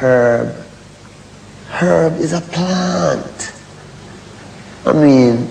[0.00, 0.54] herb.
[1.68, 3.52] Herb is a plant.
[4.84, 5.50] I mean,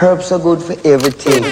[0.00, 1.44] herbs are good for everything.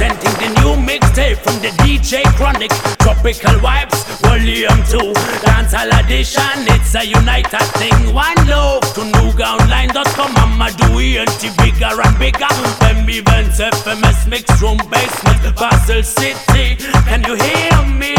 [0.00, 2.70] Presenting the new mixtape from the DJ Chronic.
[3.04, 5.12] Tropical Vibez, volume 2.
[5.44, 8.14] Dancehall edition, it's a united thing.
[8.14, 10.32] One love to NewGownline.com.
[10.40, 12.48] I'ma do ENT bigger and bigger.
[12.80, 16.80] Them events, FMS, mix room, basement, Basel City.
[17.04, 18.16] Can you hear me?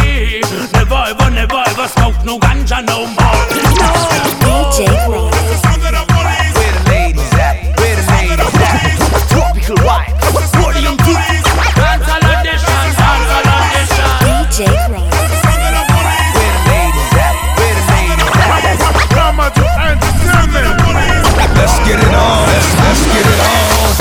[0.77, 3.41] Never ever, never ever smoke no ganja no more.
[4.45, 4.70] No.
[4.70, 5.41] DJ Chronic.
[21.61, 22.47] Let's get it on.
[22.47, 24.01] Let's, let's get it on.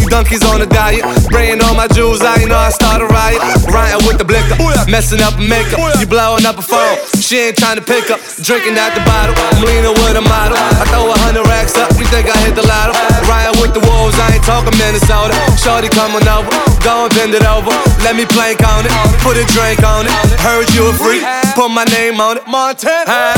[0.61, 1.01] a diet.
[1.25, 3.41] Spraying all my jewels out, you know I start a riot.
[3.71, 4.55] Ryan with the blicker,
[4.89, 5.79] messing up makeup.
[5.99, 8.21] You blowing up a phone, she ain't trying to pick up.
[8.43, 10.57] Drinking out the bottle, I'm leaning with a model.
[10.57, 12.93] I throw a hundred racks up, you think I hit the lotto?
[13.25, 15.33] Riding with the wolves, I ain't talking Minnesota.
[15.57, 16.51] Shorty coming over,
[16.85, 17.73] go and bend it over.
[18.05, 18.93] Let me plank on it,
[19.25, 20.13] put a drink on it.
[20.43, 21.25] Heard you a freak,
[21.57, 22.45] put my name on it.
[22.47, 23.07] Montana.
[23.07, 23.31] Huh?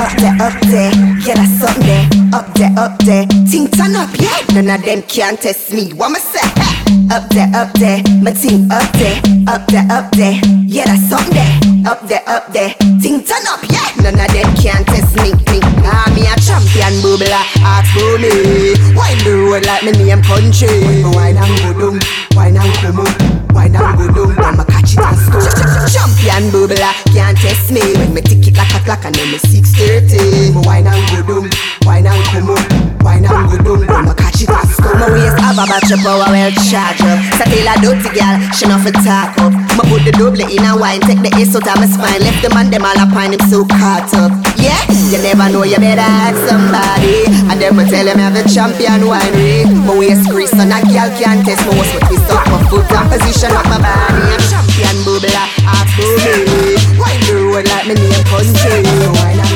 [0.00, 0.90] Up there, up there,
[1.22, 3.26] yeah, that's up there, up there, up there.
[3.48, 4.34] Ting turn up, yeah.
[4.52, 5.92] None of them can test me.
[5.92, 6.40] What me say?
[7.10, 11.26] Up there, up there, my team up there, up there, up there, yeah, that's up
[11.30, 12.74] there, up there, up there.
[13.00, 14.02] Ting turn up, yeah.
[14.02, 15.32] None of them can test me.
[15.50, 18.74] Me, ah, me a champion, bubbler, ask for me.
[18.96, 21.04] Why the road like me name country?
[21.14, 22.00] Why not go down?
[22.34, 23.39] Why not come up?
[23.60, 25.44] Wine and go down, I'ma catch it and score.
[25.92, 27.84] Champion bubbler, can't test me.
[28.00, 30.56] When me tick it like a clock and then me 6.30.
[30.56, 31.50] Me wine and go down,
[31.84, 33.04] wine and come up.
[33.04, 34.96] Wine and go down, I'ma catch it and score.
[34.96, 37.20] My waist have a battery power well charge up.
[37.36, 39.52] So tell a dirty girl, she not fi talk up.
[39.52, 42.24] Me put the double in a wine, take the ace out of my spine.
[42.24, 44.39] Left the man them all up on him so caught up.
[44.60, 47.24] Yeah, you never know, you better ask somebody.
[47.50, 49.64] And then me tell him I'm the champion winery.
[49.86, 52.86] My waist grease and a girl can't test my waist, but twist up my foot
[52.92, 54.22] and position of my body.
[54.30, 56.76] I'm champion bubbler, ask for me.
[57.00, 58.84] Why the road like me name country?
[59.18, 59.49] Why not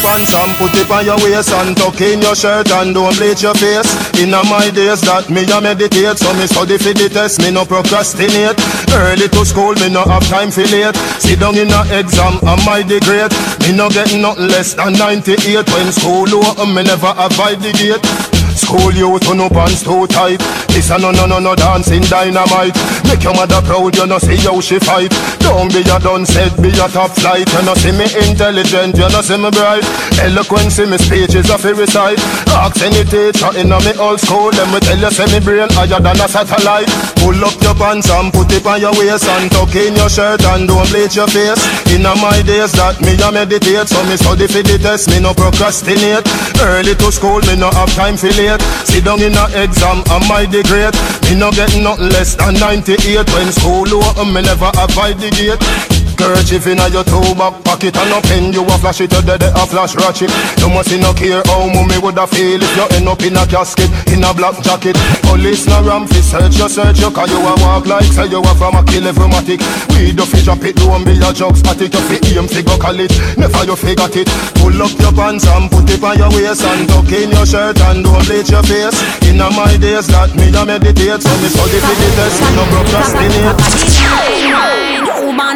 [0.00, 3.42] pants and put it on your waist and tuck in your shirt and don't bleach
[3.42, 3.88] your face.
[4.20, 7.64] In my days that me a meditate, so me study for the test, me no
[7.64, 8.56] procrastinate.
[8.92, 10.96] Early to school, me no have time for late.
[11.20, 13.32] Sit down in a exam, am I the great?
[13.64, 18.29] Me no get nothing less than 98 when school over, me never avoid the gate.
[18.70, 20.38] School youth on no pants too tight.
[20.70, 22.78] This a no no no no dancing dynamite.
[23.10, 25.10] Make your mother proud, you know see how she fight.
[25.42, 27.50] Don't be a done said, be a top flight.
[27.50, 29.82] You know see me intelligent, you know see me bright.
[30.22, 32.22] Eloquence in me speech is a fairy side.
[32.54, 35.66] Ask any teacher in a me old school, them we tell you say me brain
[35.74, 36.86] higher than a satellite.
[37.18, 40.46] Pull up your pants and put it on your waist and tuck in your shirt
[40.46, 41.58] and don't bleach your face.
[41.90, 45.34] In my days that me a meditate, so me study for the test, me no
[45.34, 46.22] procrastinate.
[46.62, 48.59] Early to school, me no have time for late.
[48.84, 50.94] Sit down in a exam, am I the?
[51.28, 55.99] Me no get nothing less than 98 when school open, me never avoid the gate.
[56.20, 59.40] Kerchief inna your toe back pocket and a pen you a flash it, you dead
[59.40, 60.28] a flash ratchet.
[60.60, 63.88] You must no care how mommy woulda feel if you end up in a casket
[64.12, 65.00] in a black jacket.
[65.24, 68.44] Police no ram fi search you, search you, cause you a walk like say you
[68.44, 69.64] a from a kill evermatic.
[69.96, 71.94] We do fi drop it, don't be a jug static.
[71.96, 74.28] You fi aim fi go college, never you fi got it.
[74.60, 77.80] Pull up your pants and put it on your waist and tuck in your shirt
[77.80, 79.00] and don't bleach your face.
[79.24, 84.39] Inna my days that me a meditate, so me study fi the test, no procrastinate.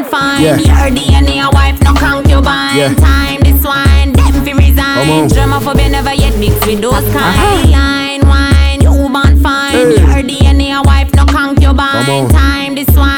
[0.05, 0.43] Woman fine.
[0.43, 0.57] Yeah.
[0.59, 2.77] Your DNA wife, no concubine.
[2.77, 2.95] Yeah.
[2.95, 5.29] Time this wine, them fi resign.
[5.29, 7.17] Germophobia never yet mixed with those kind.
[7.17, 7.71] Uh-huh.
[7.71, 9.73] Line wine, you woman fine.
[9.73, 9.97] Hey.
[9.97, 12.29] Your DNA wife, no concubine.
[12.31, 13.14] Time this wine,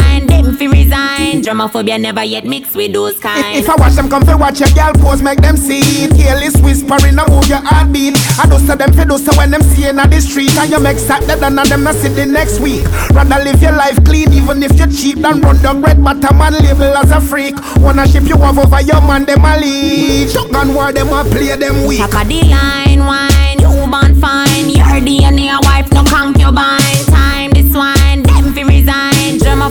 [1.42, 3.56] Germophobia never yet mixed with those kind.
[3.56, 6.10] If, if I watch them come fi watch your girl pose, make them see it.
[6.16, 8.16] Careless whispering, I move your heartbeat.
[8.38, 10.54] I do say them fi do so when them see in the street.
[10.56, 12.84] And you make Saturday and them not see the next week.
[13.10, 15.18] Rather live your life clean, even if you're cheap.
[15.18, 17.54] Than run the red bottom and label as a freak.
[17.78, 20.30] Wanna ship you off over your man, them a lead.
[20.30, 21.98] Shotgun war, them a play them weak.
[22.00, 24.68] Top of the line, wine, you born fine.
[24.70, 27.05] Your DNA wife, no concubine.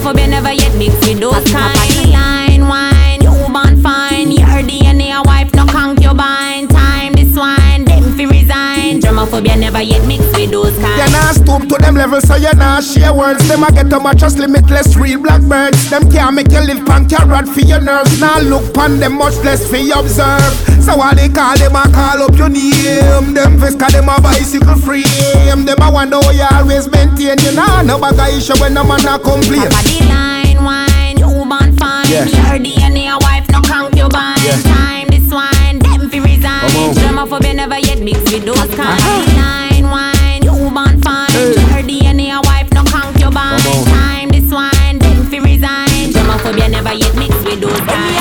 [0.06, 0.26] Resign.
[0.26, 1.74] Germophobia never yet mixed with those kind.
[1.74, 4.30] Top of the line, wine, you born fine.
[4.30, 6.68] Your DNA wife, no concubine.
[6.68, 9.00] Time this wine, them fi resign.
[9.00, 10.75] Germophobia never yet mixed with those
[11.26, 13.46] not stoop to them levels, so you not share words.
[13.48, 15.90] Them a get too much just limitless real blackbirds.
[15.90, 18.20] Them can't make you live pan carrot for your nerves.
[18.20, 20.54] Now look pan them much less for you observe.
[20.82, 23.34] So what they call them a call up your name.
[23.34, 25.64] Them face cause them a bicycle frame.
[25.64, 27.38] Them a wonder how you always maintain.
[27.42, 29.66] You know no bag issue when the man a complain.
[29.66, 32.06] The line, wine, you born fine.
[32.06, 32.26] Yeah.
[32.30, 34.38] Your DNA wife, no concubine.
[34.46, 34.62] Yeah.
[34.62, 36.94] Time this wine, them fi resign.
[36.94, 39.00] Germophobia never yet mixed with those kind.
[39.00, 39.34] Uh-huh.
[39.34, 39.65] Top
[41.36, 41.88] born fine.
[41.88, 43.60] Your DNA wife, no concubine.
[43.60, 43.84] Come on.
[43.86, 46.12] Time this wine, them fi resign.
[46.12, 48.16] Germophobia never yet mixed with those kind.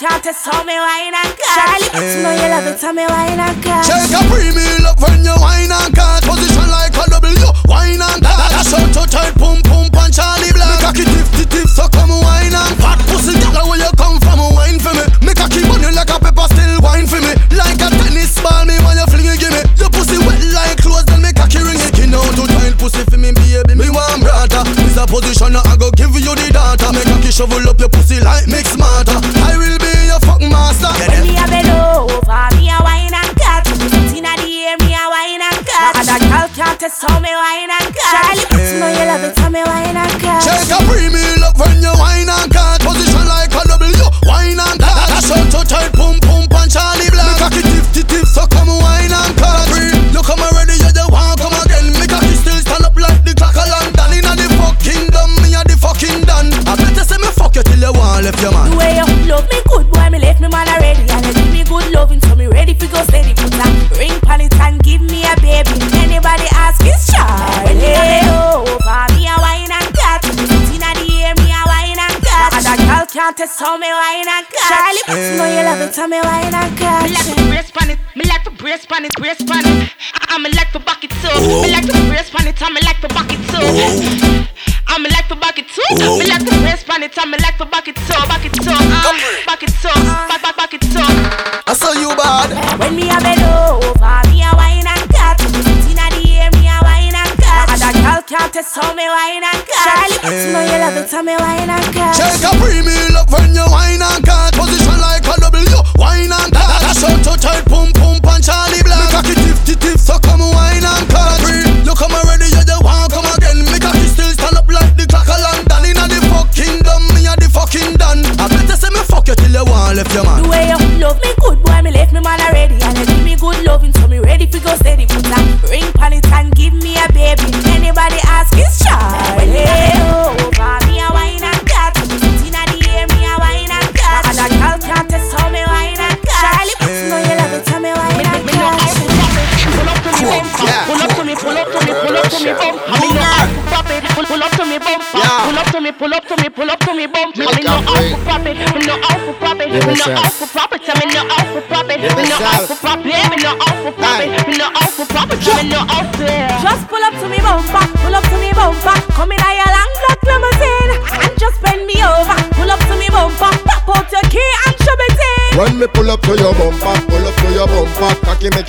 [0.00, 1.60] Can't tell so me wine and cut.
[1.60, 3.84] Charlie, you know you love it, tell me wine and cut.
[3.84, 6.24] Shake a premium up when you wine and cut.
[6.24, 8.48] Position like a W, wine and cut.
[8.48, 9.04] That's so to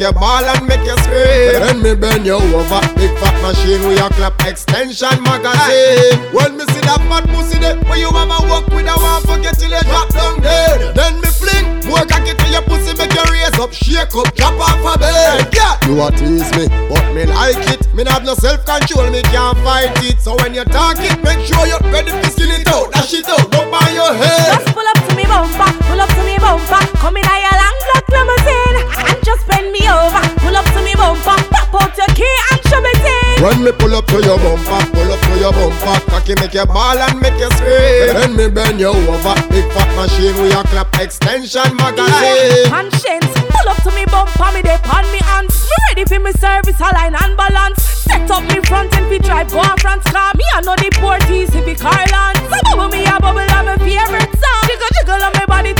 [0.01, 1.61] you ball and make you scream.
[1.61, 6.17] Then me bend you over, big fat machine with your clap extension magazine.
[6.33, 9.61] When me see that fat pussy there, where you mama walk with a one forget
[9.61, 10.97] till you drop down dead.
[10.97, 14.57] Then me fling more cocky to your pussy, make you raise up, shake up, drop
[14.57, 15.53] off a bed.
[15.53, 17.85] Yeah, you a tease me, but me like it.
[17.93, 20.17] Me not have no self control, me can't fight it.
[20.17, 23.29] So when you talk it, make sure you're ready to skin it out, dash it
[23.29, 24.65] out, up on your head.
[24.65, 26.81] Just pull up to me bumper, pull up to me bumper.
[26.97, 27.25] Come in
[33.41, 36.65] When me pull up to your bumper, pull up to your bumper, cocky make you
[36.65, 38.13] ball and make you scream.
[38.13, 42.69] Then me bend you over, big fat machine with your clap extension magazine.
[42.69, 45.57] Conscience, pull up to me bumper, me dey on me hands.
[45.65, 47.81] Me ready for me service, align and balance.
[47.81, 50.33] Set up me front and fi drive go on France car.
[50.37, 52.37] Me I know the port easy fi Carland.
[52.45, 54.63] So bubble me a bubble of my favorite song.
[54.69, 55.73] Jiggle jiggle on my body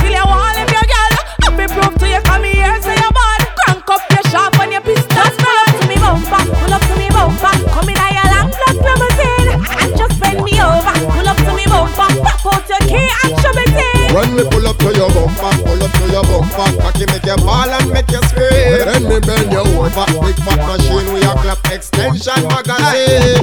[16.70, 18.86] your cocky make you ball and make you scream.
[18.86, 23.42] Then me bend you over, big fat machine with your clap extension magazine.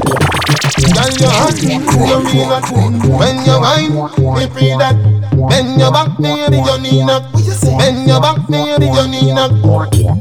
[0.79, 2.65] Girl, you hot, you mean that
[3.19, 3.95] When you whine,
[4.39, 4.95] me free that
[5.51, 7.27] Bend your back, baby, you need that
[7.79, 9.51] Bend your back, baby, you need that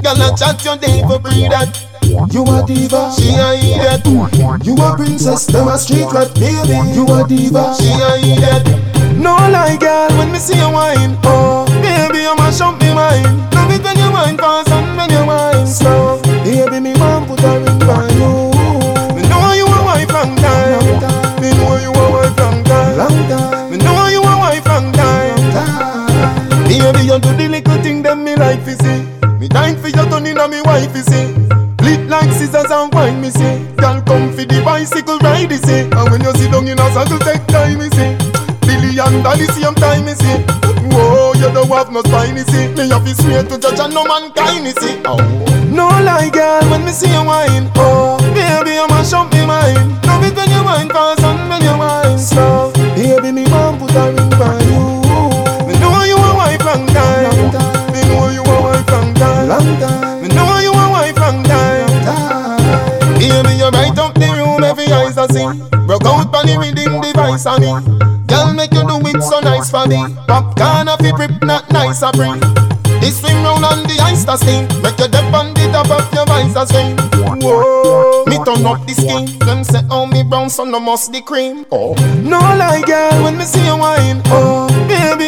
[0.01, 1.85] Girl, I chat your day for free that
[2.31, 4.65] you a diva, she a idiot.
[4.65, 6.95] You a princess, them a street rat, baby.
[6.95, 8.96] You a diva, she a idiot.
[9.17, 13.25] No lie, girl, when me see you wine, oh, baby, you mash up me mind.
[13.53, 16.21] Love it when you wine fast and when you wine slow.
[16.43, 18.53] Baby, me want put a ring on you.
[19.15, 21.41] Me know you a wife long time.
[21.41, 22.97] Me know you a wife long time.
[22.97, 23.71] Long time.
[23.71, 25.35] Me know you a wife long time.
[26.67, 29.01] Baby, you do the little thing them me like to see.
[29.39, 31.33] Me dying for you turning on me wife you see.
[31.81, 33.65] Lit like scissors and wine me see.
[33.77, 35.81] Girl come for the bicycle ride you see.
[35.89, 37.46] And when you sit down in a saddle take time.
[39.23, 40.37] Billy and same time me see.
[40.93, 42.67] Whoa, you don't have no spine you see.
[42.73, 45.01] Me have to swear to judge and no mankind you see.
[45.05, 45.17] Oh.
[45.69, 47.69] No lie, girl, when me see you wine.
[47.75, 50.05] Oh, baby, you mash up me mind.
[50.05, 52.71] Love it when you wine fast and when you wine slow.
[52.95, 55.67] Baby, me want put a ring on you.
[55.67, 57.51] Me know you a wife long time.
[57.91, 59.47] Me know you a wife long time.
[59.49, 60.21] Long time.
[60.21, 61.89] Me know you a wife long time.
[63.17, 65.47] Baby, you bright up the room, every eyes I see.
[65.85, 68.06] Broke out on the rhythm device on me.
[69.71, 70.15] Nice for me.
[70.27, 72.39] Popcorn off it rip, not nice a bring.
[72.99, 74.67] This swing round on the ice to steam.
[74.81, 76.97] Make you dip on the top of your visor screen.
[77.41, 79.39] Whoa, me turn up the skin.
[79.39, 81.65] Them say, oh, me brown, so no must the cream.
[81.71, 81.93] Oh,
[82.23, 84.21] no lie, girl, when me see you wine.
[84.27, 85.26] Oh, baby,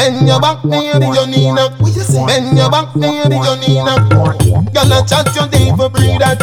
[0.00, 1.76] Bend your back, baby, you need that
[2.26, 4.00] Bend your back, baby, you need that
[4.72, 6.40] Girl, I chat your day for that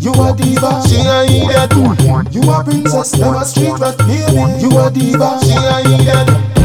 [0.00, 2.32] You a diva, she a idiot.
[2.32, 4.62] You a princess, them a street rat, baby.
[4.62, 6.61] You a diva, she a idiot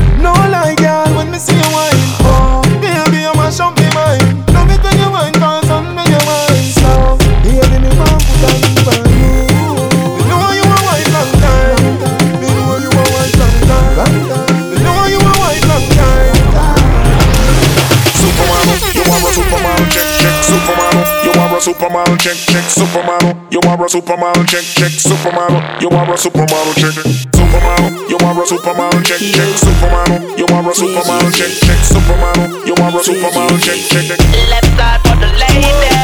[21.98, 26.74] Superman, check, check, Superman, you are a Superman, check, check, Superman, you are a Superman,
[26.76, 26.94] check,
[27.34, 32.52] Superman, you are a Superman, check, check, Superman, you are a Superman, check, check, Superman,
[32.68, 35.97] you are a Superman, check, check, Left side for the ladies.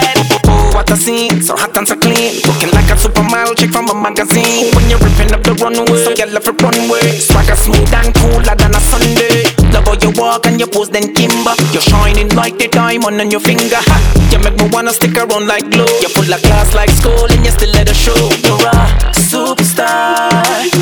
[0.74, 2.42] What I see, so hot and so clean.
[2.50, 4.74] Looking like a supermodel chick from a magazine.
[4.74, 7.22] When you're ripping up the runway, so get left a runway.
[7.22, 9.46] Swagger smooth and cooler than a Sunday.
[9.70, 11.53] Love how you walk and you pose then kimber.
[11.72, 13.77] You're shining like the diamond on your finger.
[13.77, 13.98] Ha!
[14.34, 15.86] You make me wanna stick around like glue.
[16.01, 18.18] You're full of class like school and you still let it show.
[18.42, 20.34] You're a superstar.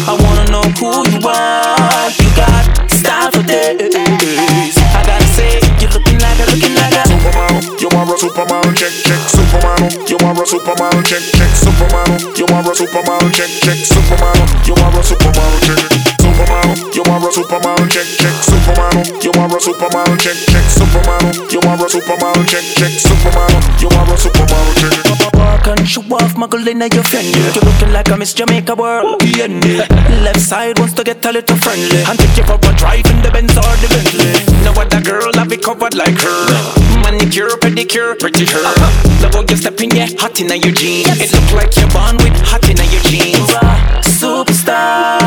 [0.07, 2.07] I wanna know who you are.
[2.15, 4.10] You got style for days.
[7.79, 10.09] You are a supermodel, check, check, supermodel.
[10.09, 12.37] You are a supermodel, check, check, supermodel.
[12.37, 14.67] You are a supermodel, check, check, supermodel.
[14.67, 16.95] You are a supermodel, check, supermodel.
[16.95, 19.23] You are a supermodel, check, check, supermodel.
[19.23, 21.51] You are a supermodel, check, check, supermodel.
[21.51, 23.81] You are a supermodel, check, check, supermodel.
[23.81, 25.33] You are a supermodel, check.
[25.33, 27.27] Walk and show off, muggle in your friend.
[27.27, 29.21] You looking like a Miss Jamaica world.
[29.23, 29.47] Yeah,
[30.23, 32.01] Left side wants to get a little friendly.
[32.09, 34.33] And take you for a drive in the Benz or the Bentley.
[34.63, 36.41] No other girl have be covered like her.
[37.01, 38.63] Manicure, pedicure, pretty her.
[39.21, 41.07] Love how you step in, yeah, hot in your jeans.
[41.21, 43.49] It look like you're born with hot in your jeans.
[44.21, 45.17] Superstar,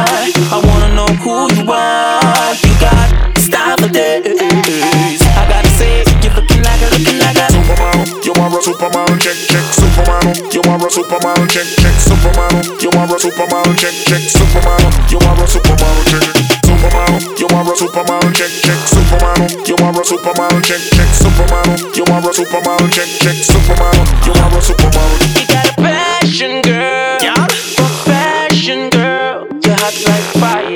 [0.55, 2.55] I wanna know who you are.
[2.65, 5.21] You got style for days.
[5.37, 8.25] I gotta say, you're looking like a, looking like a supermodel.
[8.25, 10.53] You are a supermodel, check, check, supermodel.
[10.55, 12.81] You are a supermodel, check, check, supermodel.
[12.81, 14.93] You are a supermodel, check, check, supermodel.
[15.11, 16.25] You are a supermodel, check,
[16.65, 17.39] supermodel.
[17.39, 19.69] You are a supermodel, check, check, supermodel.
[19.69, 21.97] You are a supermodel, check, check, supermodel.
[21.97, 24.07] You are a supermodel, check, check, supermodel.
[24.25, 25.21] You are a supermodel.
[25.37, 27.19] You got a passion, girl.
[27.21, 27.47] Yeah.
[27.77, 29.47] Profession, girl.
[29.65, 30.34] You're hot like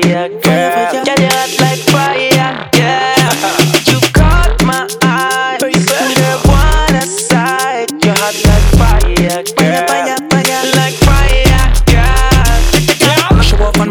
[0.08, 1.04] fire, girl.
[1.04, 1.47] Yeah, you're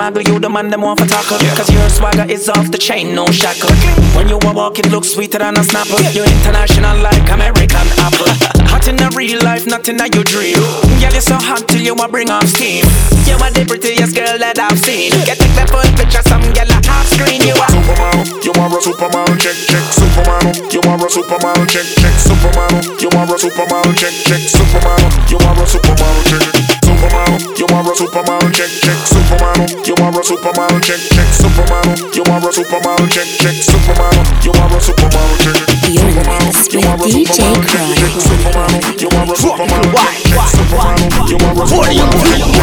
[0.07, 1.37] Show off on Maggle, you the man them want for tackle.
[1.55, 3.73] Cause your swagger is off the chain, no shackle.
[4.15, 5.99] When you walk, it looks sweeter than a snapper.
[6.15, 8.31] You're international like American apple.
[8.71, 10.55] Hot in a real life, not in a your dream.
[10.99, 12.85] Girl, you're so hot till you a bring off steam.
[13.27, 15.11] You are the prettiest girl that I've seen.
[15.27, 17.43] Get take the full picture, some girl a half screen.
[17.43, 18.43] You are supermodel.
[18.43, 20.71] You are a supermodel, check, check, supermodel.
[20.71, 23.01] You are a supermodel, check, check, supermodel.
[23.01, 25.11] You are a supermodel, check, check, supermodel.
[25.31, 27.57] You are a supermodel, check, supermodel.
[27.57, 29.87] You are a supermodel, check, check, supermodel.
[29.87, 32.15] You are a supermodel, check, check, supermodel.
[32.15, 34.25] You are a supermodel, check, check, supermodel.
[34.43, 35.57] You are a supermodel, check.
[35.87, 39.01] You're in the mix with DJ Chronic.
[39.01, 41.29] You are a supermodel, check, check, supermodel.
[41.29, 42.56] You are a Tell them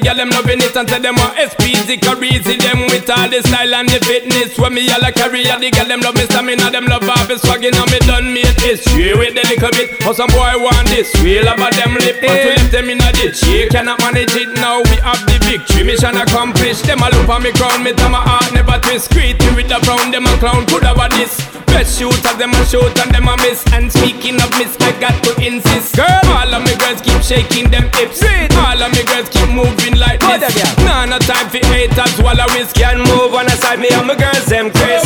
[0.00, 3.74] girl them loving it and tell them want SPZ Crazy them with all the style
[3.90, 4.58] and the fitness.
[4.58, 6.70] When me all a career, the girl them love me stamina.
[6.70, 10.02] Them love off his swagging and me done made history with the little bit.
[10.02, 11.10] How some boy want this?
[11.22, 13.36] Real about them lip, but we left them in a ditch.
[13.42, 14.82] She cannot manage it now.
[14.82, 15.84] We have the victory.
[15.84, 16.84] Mission accomplished.
[16.84, 17.82] Them a look on me crown.
[17.82, 19.10] Me tell my heart never twist.
[19.10, 20.10] Greedy with the brown.
[20.10, 20.66] Them a clown.
[20.66, 21.40] Could have a this.
[21.70, 23.62] Best shooters, them a shoot and them a miss.
[23.72, 25.94] And speaking of miss, I got to insist.
[25.94, 28.22] Girl, all of me girls keep shaking them hips.
[28.58, 30.54] All of me girls keep moving like this.
[30.82, 32.18] Nah, no time for haters.
[32.18, 35.02] While I risk can move on the side, me and my girls them Chris.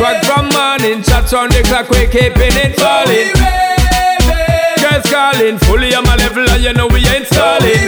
[0.00, 3.28] Swag from morning, shots on the clock, we keeping it solid.
[4.80, 7.84] Girls calling, fully on my level, and you know we ain't stalling.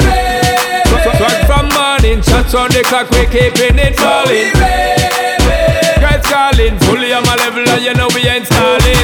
[1.16, 4.53] Swag from morning, shots on the clock, we keeping it solid.
[6.03, 8.99] Girls calling, fully on my level, and you know we ain't stalling.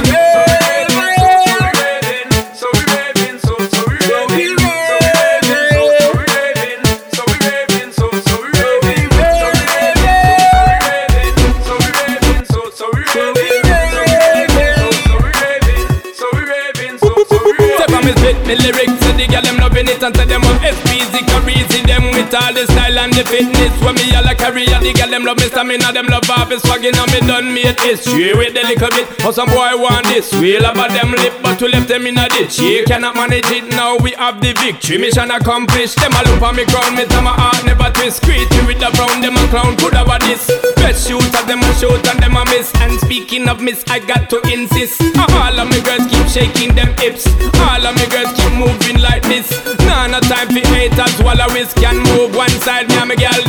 [18.47, 22.11] Me lyrics, say the girl them loving it and say them want SPZ Crazy them
[22.11, 23.71] with all the style and the fitness.
[23.79, 26.59] When me all a career, the girl them love me stamina, them love off his
[26.59, 29.07] swagging and me done made history with the little bit.
[29.23, 30.35] How some boy want this?
[30.35, 32.59] Real about them lip, but we left them in a ditch.
[32.59, 33.95] She cannot manage it now.
[34.03, 36.03] We have the victory, mission accomplished.
[36.03, 38.27] Them a look on me crown, me tell my heart never twist.
[38.27, 40.51] Greedy with the brown, them a clown could have a this.
[40.83, 42.75] Best shooter, them a shoot and them a miss.
[42.83, 44.99] And speaking of miss, I got to insist.
[46.37, 47.25] Shaking them hips.
[47.65, 49.49] All of me girls keep moving like this.
[49.89, 51.17] Nah, no time for haters.
[51.25, 53.46] While I risk can move one side, me and me girl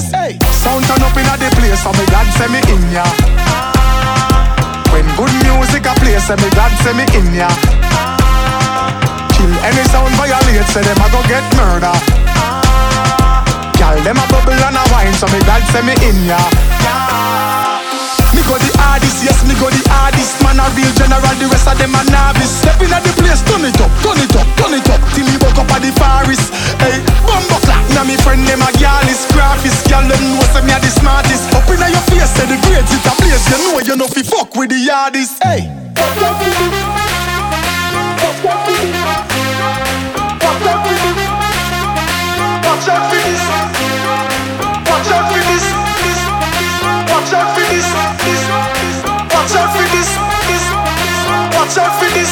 [0.00, 0.38] say
[1.98, 3.04] me God say me in ya.
[4.92, 7.48] When good music a play, so me God send me in ya.
[9.34, 11.94] Kill any sound violate, say them a go get murder.
[13.78, 16.67] Girl, them a bubble and a wine, so me God say me in ya.
[18.48, 20.40] Go the hardest, yes, me go the hardest.
[20.40, 22.48] Man a real general, the rest of them a novice.
[22.48, 25.04] Step in at the place, turn it up, turn it up, turn it up.
[25.12, 26.48] Till me woke up at the forest.
[26.80, 30.72] Hey, bumbo clap, now me friend them a gyalis Graphist, girl them know say me
[30.72, 31.52] a the smartest.
[31.52, 33.44] Up in your face, say the grades it a place.
[33.52, 35.44] You know you know fi fuck with the hardest.
[35.44, 35.68] Hey.
[42.64, 43.47] Watch out for this.
[49.48, 50.12] Watch out for this.
[51.56, 52.28] Watch out for this.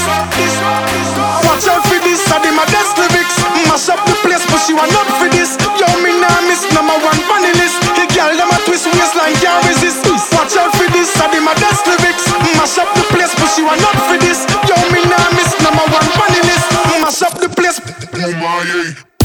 [1.49, 2.21] Watch out for this.
[2.29, 3.41] I did my best lyrics.
[3.73, 5.57] Mash up the place, but you are not for this.
[5.81, 7.81] Yo, me nah miss number one funny list.
[7.97, 10.05] The girl them a twist waistline can't resist.
[10.37, 11.09] Watch out for this.
[11.17, 12.29] I did my best lyrics.
[12.61, 14.45] Mash up the place, but you are not for this.
[14.69, 16.69] Yo, me nah miss number one funny list.
[17.01, 17.81] Mash up the place.
[17.81, 19.16] Oh my,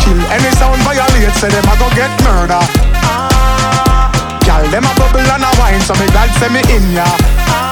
[0.00, 2.62] Kill any sound violate, say them a go get murder.
[4.46, 7.67] Gal them a bubble and a wine, so me glad say me in ya.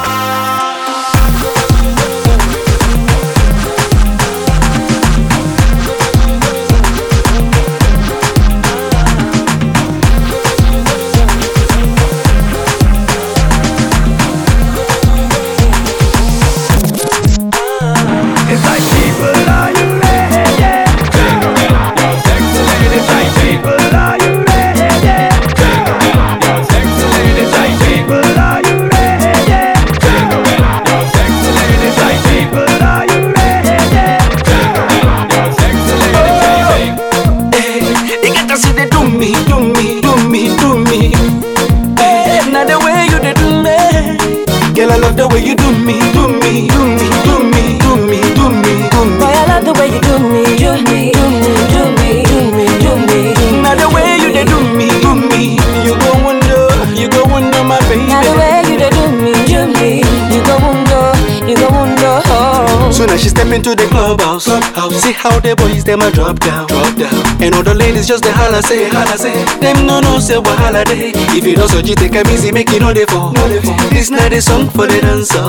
[64.41, 64.73] Clubhouse.
[64.73, 65.03] clubhouse.
[65.03, 66.67] See how the boys them a drop down.
[66.67, 67.43] drop down.
[67.43, 69.33] And all the ladies just the holla say, holla say.
[69.61, 71.13] Them no no say what holiday.
[71.37, 73.33] If you don't so you take a easy, make no they fall.
[73.33, 73.77] No they fall.
[73.91, 75.41] This not a song for the dancer.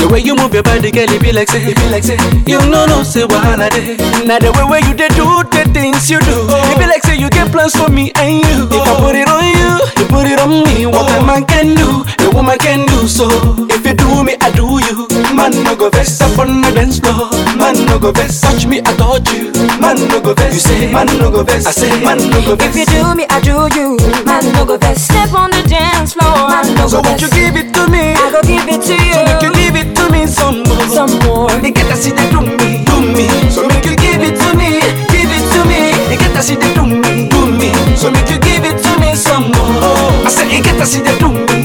[0.00, 2.16] The way you move your body, girl, it be like say, it be like say.
[2.46, 3.96] You no no say what holiday.
[4.24, 6.72] Now the way where you they do the things you do, oh.
[6.72, 8.68] it be like say you get plans for me and you.
[8.70, 10.86] If I put it on you, you put it on me.
[10.86, 11.20] What oh.
[11.20, 13.28] a man can do, a woman can do so.
[13.68, 15.08] If you do me, I do you.
[15.34, 17.30] Man no go vex up on the dance floor.
[17.58, 19.50] Man no go vex, touch me, I touch you.
[19.80, 20.92] Man no go vex, you say.
[20.92, 21.90] Man no go vex, I say.
[22.04, 22.76] Man no go vex.
[22.76, 23.96] If you do me, I do you.
[24.24, 25.02] Man no go vex.
[25.02, 26.48] Step on the dance floor.
[26.48, 27.02] Man no so go vex.
[27.02, 28.14] So won't you give it to me?
[28.14, 29.14] I go give it to you.
[29.14, 30.86] So make you give it to me some more.
[30.92, 31.50] Some more.
[31.60, 33.26] They get to see they do me, do me.
[33.50, 34.80] So make you give it to me,
[35.10, 35.80] give it to me.
[36.08, 37.72] They get to see they do me, do me.
[37.96, 40.26] So make you give it to me some more.
[40.26, 41.61] I said, you get to see they do do me.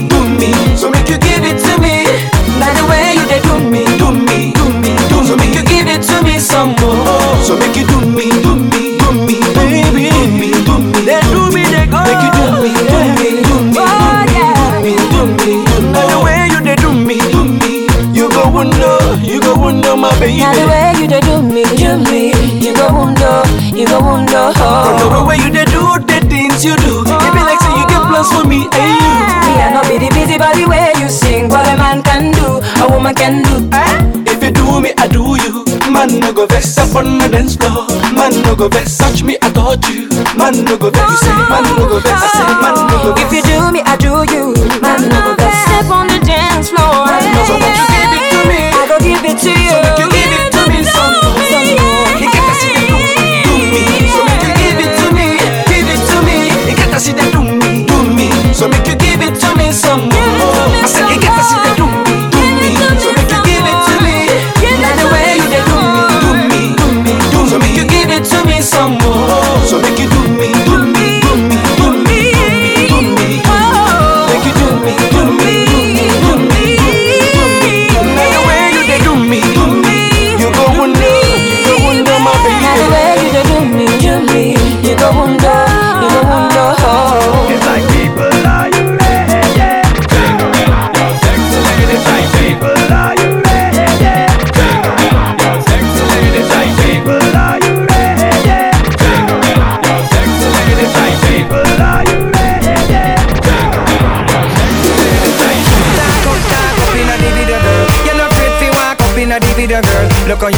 [20.19, 20.39] Baby.
[20.41, 23.43] Now the way you dey do me, do me, you go wundo,
[23.75, 24.53] you go wundo.
[24.57, 24.97] Oh.
[24.97, 27.85] From the way you dey do the things you do, it be like say you
[27.87, 29.13] get plus for me and you.
[29.45, 32.59] Me I no be the busy body way you sing, what a man can do,
[32.83, 33.69] a woman can do.
[33.73, 34.23] Eh?
[34.27, 35.65] If you do me, I do you.
[35.91, 37.87] Man no go vex up on the dance floor.
[38.13, 40.09] Man no go vex, touch me, I touch you.
[40.37, 43.25] Man no go vex, say man no go vex, say man no go vex.
[43.25, 44.53] If you do me, I do you.
[44.81, 45.56] Man, no go vex.
[45.77, 47.05] Step on the dance floor.
[47.45, 48.61] So won't you give it to me?
[48.73, 49.77] I go give it to you.
[50.01, 50.16] So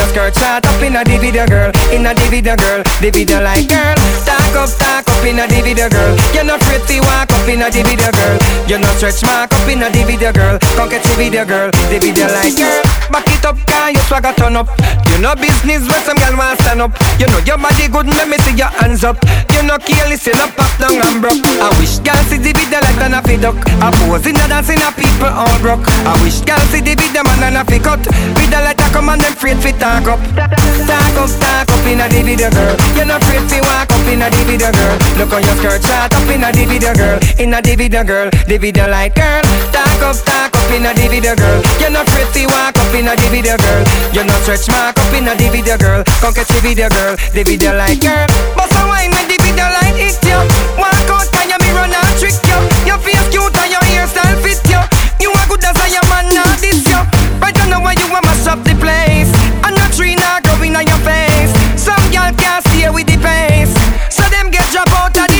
[0.09, 1.71] skirt, shot up in a the girl.
[1.93, 2.81] In a the girl.
[2.99, 3.09] The
[3.41, 3.95] like girl.
[4.17, 6.13] Stack up, stack up in a the girl.
[6.33, 8.37] You're not pretty, walk up in a the girl.
[8.67, 10.57] You're not stretch mark up in a the girl.
[10.75, 11.71] Come catch the video, girl.
[11.71, 12.81] The like girl.
[13.11, 15.08] Back it up, can you swagger turn up?
[15.19, 16.95] You know business where some girl want stand up.
[17.19, 19.19] You know your body good, let me see your hands up.
[19.51, 21.43] You know careless, you know pop down and broke.
[21.59, 23.59] I wish girl see the video like an a fi duck.
[23.83, 25.83] I pose in a dancing a people all broke.
[26.07, 27.99] I wish girl see the video man and a fi cut.
[28.39, 30.23] Video like a come and them afraid fi talk up.
[30.87, 32.79] Talk up, talk up in a the video girl.
[32.95, 34.95] You're not afraid fi walk up in a the video girl.
[35.19, 37.19] Look on your skirt, shot up in a the video girl.
[37.35, 39.43] In a the video girl, the video like girl.
[39.75, 41.59] Talk up, talk up in a the video girl.
[41.75, 43.83] You're not afraid fi walk up in a the video girl.
[44.15, 46.03] You're not stretch mark up in a the video girl.
[46.21, 48.27] Come catch the video girl, the video like girl.
[48.55, 50.39] Bust a wine when the video light hit you.
[50.77, 52.59] Walk out, can you mirror now trick you?
[52.85, 54.81] Your face cute and your hairstyle fit you.
[55.19, 56.99] You are good as I am and not this you.
[57.41, 59.31] Right now why you want mash up the place.
[59.65, 61.51] And the tree not growing on your face.
[61.79, 63.73] Some girl can't stay with the pace.
[64.13, 65.38] So them get drop out of the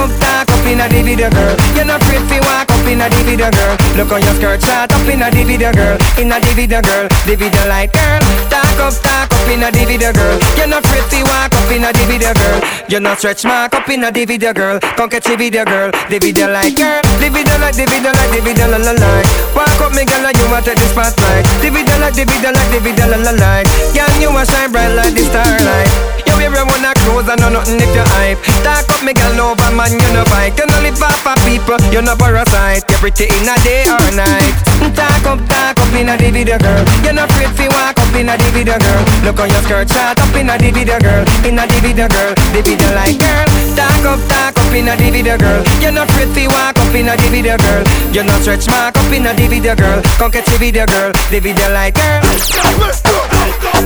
[0.00, 1.54] up, talk up in a the girl.
[1.76, 3.74] You're not afraid to walk up in a the girl.
[3.96, 5.96] Look on your skirt, shot up in a the girl.
[6.16, 8.20] In a the girl, the video like girl.
[8.48, 10.36] Talk up, talk up in a the girl.
[10.56, 12.58] You're not afraid to walk up in a the girl.
[12.88, 14.80] You're not stretch mark up in a the girl.
[14.96, 17.00] Come catch the video girl, the video like girl.
[17.20, 19.28] The video like, the video like, the la la like.
[19.52, 21.44] Walk up me girl, like you want to the spotlight.
[21.60, 23.68] The video like, the video like, the la la like.
[23.92, 25.90] Girl, you a shine bright like the starlight.
[26.26, 28.38] You wear one of clothes and know nothing if you hype.
[28.62, 30.56] Talk up me girl over man, you no fight.
[30.58, 32.84] You no live off of people, you no parasite.
[32.90, 34.54] You're pretty in a day or night.
[34.94, 36.84] Talk up, talk up in a video girl.
[37.04, 39.02] You no afraid fi walk up in a video girl.
[39.24, 41.24] Look on your skirt, shot up in a video girl.
[41.46, 43.46] In a video girl, the video like girl.
[43.74, 45.62] Talk up, talk up in a video girl.
[45.80, 47.82] You no afraid fi walk up in a video girl.
[48.12, 50.02] You no stretch mark up in a video girl.
[50.18, 52.20] Come catch the video girl, the video like girl.
[52.22, 53.16] Let's go.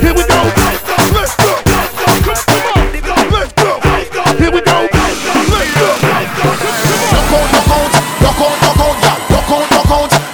[0.01, 0.39] Here we go.
[1.13, 1.64] Let's go.
[8.37, 10.24] Look out, look out, out, look out, look out,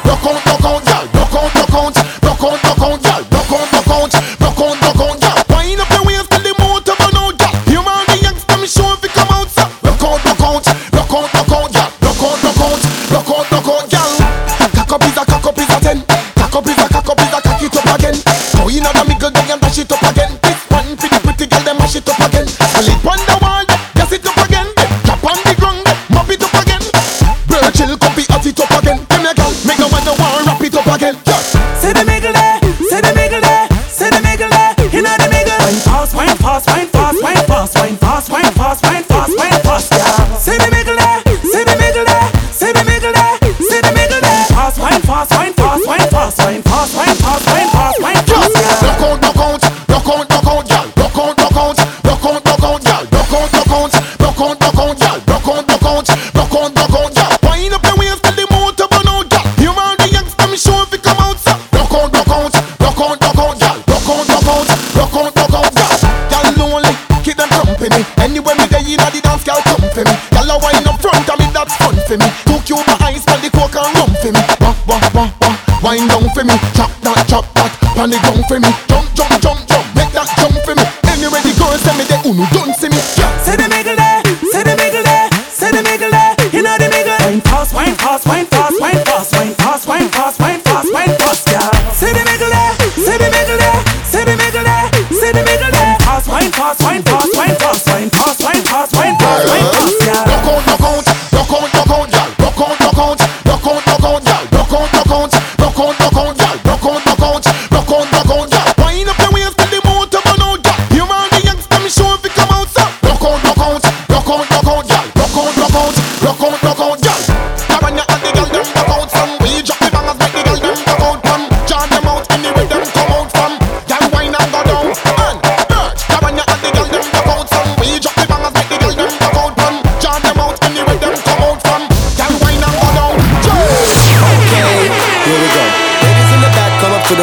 [75.91, 77.67] Wind down for me, chop that, chop that.
[77.99, 78.71] on the ground for me.
[78.87, 80.87] Jump, jump, jump, jump, make that jump for me.
[81.11, 82.95] Anyway, the girls tell me they unu don't see me.
[83.43, 83.59] Say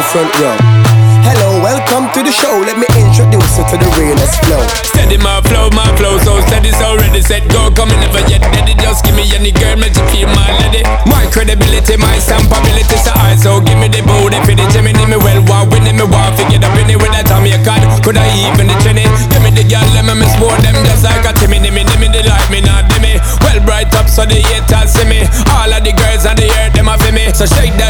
[0.09, 0.57] front row.
[1.21, 2.57] Hello, welcome to the show.
[2.65, 4.65] Let me introduce you to the realest flow.
[4.81, 8.73] Steady my flow, my flow so steady, so ready, set, go, coming never yet ready.
[8.81, 10.81] Just give me any girl, make you feel my lady.
[11.05, 15.13] My credibility, my stampability, so I so give me the booty for the Jimmy, me
[15.13, 17.85] well, wow, winning me wow, figure up in it with that time you card.
[18.01, 19.05] Could I even the chinny?
[19.29, 21.85] Give me the girl, let me miss more them just like a Timmy, me, me,
[21.85, 23.17] me, they like me, not me.
[23.41, 25.25] Well, bright up so the haters see me.
[25.55, 27.31] All of the girls on the earth, them a for me.
[27.33, 27.88] So shake that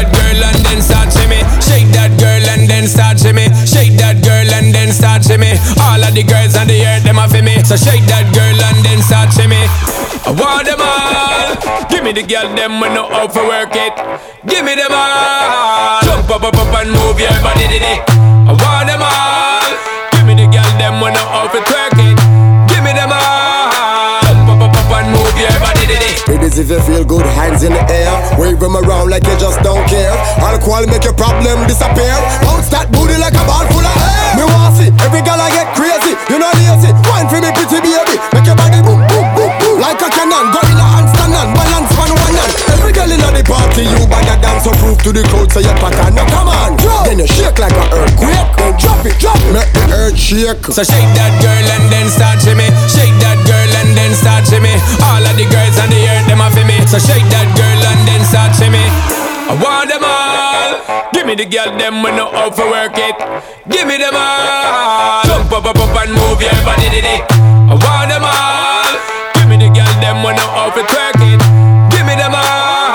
[5.30, 5.58] start shimmy.
[5.78, 7.62] All of the girls on the earth, them a for me.
[7.62, 9.62] So shake that girl and then start shimmy.
[10.26, 11.86] I want them all.
[11.86, 13.94] Give me the girl, them when no out for work it.
[14.46, 16.02] Give me them all.
[16.02, 17.84] Jump up, up, up and move your body, did.
[17.86, 19.70] I want them all.
[20.18, 22.18] Give me the girl, them when no out for twerk it.
[22.66, 24.26] Give me them all.
[24.26, 26.18] Jump up, up and move your body, did it.
[26.26, 28.10] Ladies, if you feel good, hands in the air.
[28.34, 30.12] Wave them around like you just don't care.
[30.42, 32.18] Alcohol make your problem disappear.
[32.42, 34.19] Bounce that booty like a ball full of air.
[37.90, 38.16] Baby.
[38.32, 39.74] Make your body boom, boom, boom, boom.
[39.80, 40.52] Like a cannon.
[40.54, 42.52] Gorilla handstand and balance on one hand.
[42.74, 45.60] Every girl in the party, you bag a dance so prove to the crowd so
[45.60, 46.14] you pattern.
[46.14, 47.06] Now come on, drop.
[47.06, 48.50] Then you shake like a earthquake.
[48.60, 49.52] Then drop it, drop it.
[49.54, 50.64] Make the earth shake.
[50.70, 52.68] So shake that girl and then start shimmy.
[52.86, 54.74] Shake that girl and then start shimmy.
[55.02, 56.76] All of the girls on the earth, them a for me.
[56.86, 58.84] So shake that girl and then start shimmy.
[59.50, 61.10] I want them all.
[61.12, 63.16] Give me the girl, them when no out for work it.
[63.68, 65.24] Give me them all.
[65.24, 67.39] Jump up, up, up and move your body, did it.
[68.10, 68.90] Them all.
[69.38, 71.38] Give me the girl, them when for twerk it.
[71.94, 72.90] Give me them all.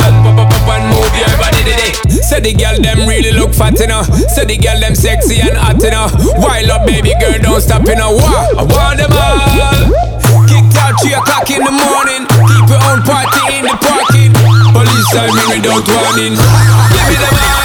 [0.00, 2.24] Up, up, up and move your body, it.
[2.24, 4.00] Say the girl them really look fat know.
[4.32, 6.08] Say the girl them sexy and hot know.
[6.40, 8.16] Wild up baby girl don't stop know.
[8.16, 10.48] Wow, I want them all.
[10.48, 12.24] Kicked out three o'clock in the morning.
[12.24, 14.32] Keep your own party in the parking.
[14.72, 16.40] Police time me without warning.
[16.40, 17.63] Give me them all.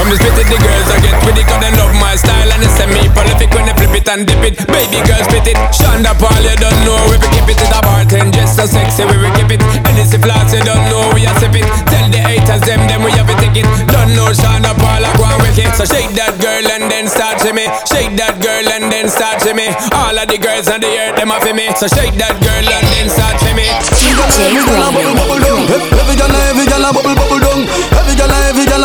[0.00, 2.48] From the spit it, the girls I get with it Cause they love my style
[2.48, 4.56] and it's semi-prolific When they flip it and dip it.
[4.64, 5.60] Baby girl spit it.
[5.76, 7.60] Sean da Paul you don't know We will keep it.
[7.60, 9.60] In a bartend Just so sexy we will keep it.
[9.60, 12.80] And it's a floss you don't know we are sip it Tell the haters them
[12.88, 15.84] them we have a ticket Don't know Sean da Paul I go and wicked So
[15.84, 17.68] shake that girl and then start shimmy.
[17.84, 19.68] Shake that girl and then start shimmy.
[19.92, 21.68] All of the girls on the earth them for me.
[21.76, 23.68] So shake that girl and then start shimmy.
[23.68, 25.60] Every girl a bubble bubble down.
[25.68, 27.60] Every girl every girl a bubble bubble down.
[27.92, 28.08] Every girl every girl a bubble bubble down.
[28.08, 28.08] When them see Charly Black, every girl a every girl a every girl a bubble
[28.08, 28.08] bubble down.
[28.08, 28.84] Every girl a every girl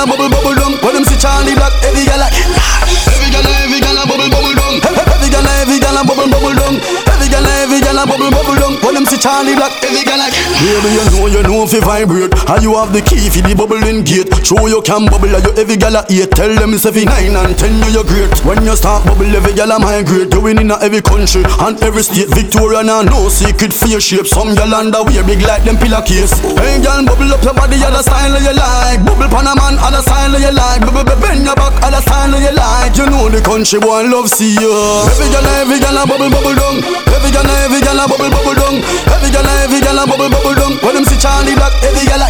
[5.97, 6.75] a bubble bubble down.
[7.09, 8.74] Every girl a every girl a bubble bubble down.
[8.85, 12.37] When them see Charly Black, every girl a Baby, you know you know you vibrate,
[12.37, 14.29] and you have the key for the bubbling gate.
[14.45, 16.29] Show you can bubble, and you every girl a eight.
[16.29, 18.29] Tell them it's every nine and ten you you great.
[18.45, 20.29] When you start bubble, every girl a migrate.
[20.29, 22.29] Doing in a every country and every state.
[22.29, 24.29] Victoria now no secret for your shape.
[24.29, 26.37] Some girl underwear big like them pillar case.
[26.61, 29.01] Hey girl, bubble up your body, other style you like.
[29.01, 30.85] Bubble pan a man, other style you like.
[30.85, 32.93] Bubble bend your back, other style you like.
[32.93, 34.69] You know the country boy love see you.
[35.09, 36.85] Every girl, every girl a bubble bubble down.
[37.09, 38.74] Every girl, every girl a bubble bubble down.
[38.83, 40.73] Every girl, every a bubble bubble down.
[40.83, 42.27] When them see Charly Black, every girl a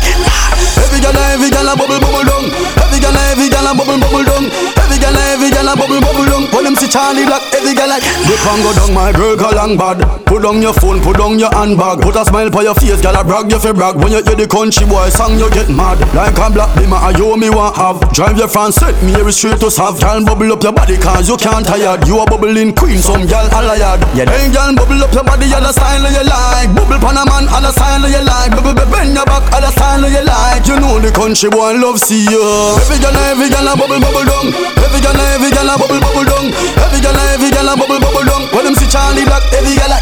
[0.78, 2.85] Every girl, every girl a bubble bubble down.
[3.06, 4.50] Every girl, every girl a bubble bubble down.
[4.82, 6.50] Every girl, every girl a bubble bubble down.
[6.50, 9.54] When them see Charly Black, every girl a You can go down, my girl, call
[9.54, 10.02] long bad.
[10.26, 12.02] Put down your phone, put down your handbag.
[12.02, 14.02] Put a smile for your face, girl, a brag you fi brag.
[14.02, 16.02] When you hear the country boy song, you get mad.
[16.18, 18.02] Like a black beamer, a yo me want have.
[18.10, 20.02] Drive your France, set me every straight to south.
[20.02, 22.08] Girl, bubble up your body, cause you can't tired.
[22.10, 24.02] You a bubbling queen, some girl a yard.
[24.18, 26.74] Yeah, hey, girl, bubble up your body, other style you like.
[26.74, 28.50] Bubble pan a man, other style you like.
[28.58, 30.66] Bubble bend your back, other style you like.
[30.66, 32.42] You know the country boy love see you.
[32.82, 34.48] Every Every girl, every girl a bubble bubble dung.
[34.80, 36.48] Every girl, every girl a bubble bubble dung.
[36.80, 38.48] Every girl, every girl a bubble bubble dung.
[38.56, 40.00] When them see Charly Black, every girl a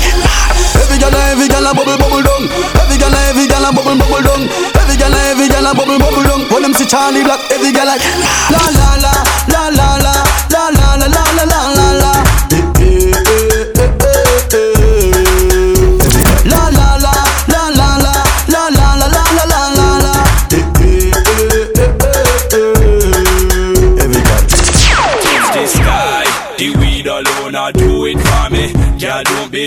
[0.78, 2.46] every girl, every girl a bubble bubble dung.
[2.78, 4.46] Every girl, every girl a bubble bubble dung.
[4.78, 6.46] Every girl, every girl a bubble bubble dung.
[6.54, 9.14] When them see Charly Black, every girl a la la la
[9.50, 10.14] la la la
[10.54, 11.93] la la la la la la.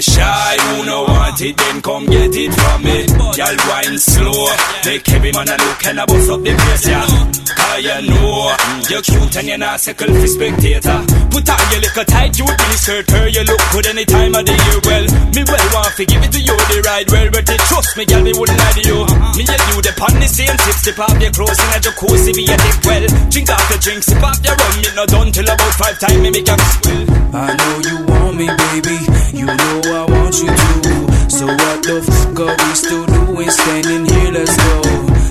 [0.07, 0.57] Shy.
[0.71, 3.07] Who no want it, then come get it from me.
[3.35, 4.47] Y'all wine slow.
[4.87, 7.07] Make every man a look and a bust up the place, yeah.
[7.57, 8.55] Cause you know
[8.89, 10.99] you're cute and you're not second for spectator.
[11.31, 12.47] Put on your little tight, you
[12.87, 13.27] skirt her.
[13.27, 14.79] You look good any time of the year.
[14.87, 17.97] Well, me well want to give it to you the right well, but it trust
[17.99, 19.03] me, girl, me wouldn't lie to you.
[19.35, 22.31] Me and you the on the same tip, sip off your clothes in a jacuzzi,
[22.31, 23.07] be a dip well.
[23.27, 26.31] Drink the drink, sip off your rum, me not done till about five times, me
[26.31, 27.05] make a swell.
[27.35, 28.99] I know you want me, baby.
[29.33, 31.31] You know I want you to.
[31.31, 33.51] So what the fuck are we still doing?
[33.51, 34.81] Standing here, let's go.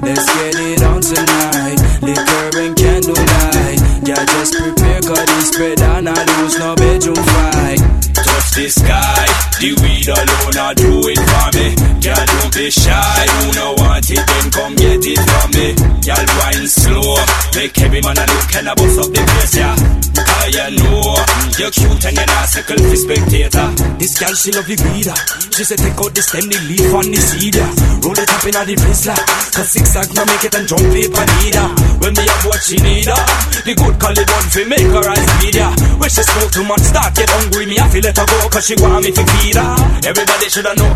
[0.02, 1.78] Let's get it on tonight.
[2.02, 3.80] Liquor and candlelight.
[4.08, 7.80] Yeah, just prepare, cause this spread and I lose no bedroom fight.
[8.14, 9.26] Touch the sky,
[9.60, 11.68] the weed alone, I do it for me.
[12.04, 15.74] Girl, don't be shy, who no want it, then come get it from me.
[16.04, 17.16] Girl, wine slow,
[17.56, 19.76] make every man a look and a bust up the place, yeah.
[20.16, 21.18] Cause you know,
[21.58, 23.68] you're cute and you're not second for spectator.
[24.00, 25.12] This girl, she love the weeder.
[25.12, 25.24] Ah.
[25.56, 27.72] She said take out the stem, the leaf on the seed, yeah.
[28.04, 29.26] Roll it up in a the place, like.
[29.52, 31.68] Cause zigzag no make it and jump paper neither.
[31.68, 32.00] Ah.
[32.00, 33.20] When me have what she need, ah.
[33.66, 35.74] The good call it one for make her eyes yeah.
[36.00, 38.66] When she smoke too much, start get hungry, me I feel let her go, cause
[38.66, 39.76] she want me to feed her.
[40.02, 40.90] Everybody shoulda know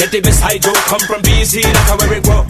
[0.00, 2.42] that the best hydro come from BC, that's how it grow.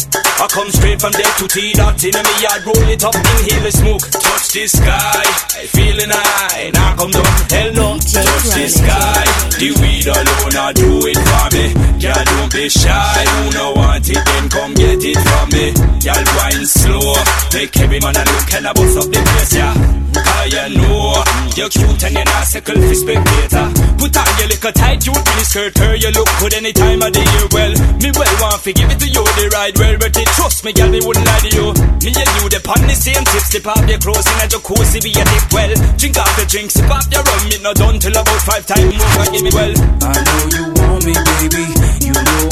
[0.42, 3.62] I come straight from there to T dot in me yard, roll it up, inhale
[3.62, 4.02] the smoke.
[4.10, 5.22] Touch the sky,
[5.70, 7.88] feeling high, now come down, hell no.
[7.98, 9.22] Touch the sky,
[9.58, 11.70] the weed alone, I do it for me.
[12.02, 15.70] Girl, don't be shy, who no want it, then come get it from me.
[16.02, 17.14] Girl, wine slow,
[17.54, 20.11] make every man a look and a bust up the place, yeah.
[20.42, 21.22] You know,
[21.54, 23.66] you're cute and you're not second for spectator.
[23.94, 27.14] Put on your little tight, you really skirt her, you look good any time of
[27.14, 27.46] the year.
[27.54, 27.72] Well,
[28.02, 30.72] me well want to give it to you the right well, but it trust me,
[30.72, 31.66] girl, me wouldn't lie to you.
[32.02, 34.98] Me and you the on the same tip, slip off your clothes in a jacuzzi,
[34.98, 35.72] be a dip well.
[35.94, 38.98] Drink off the drink, sip off your rum, me not done till about five times
[38.98, 39.74] more, give me well.
[40.02, 41.64] I know you want me, baby.
[42.02, 42.51] You know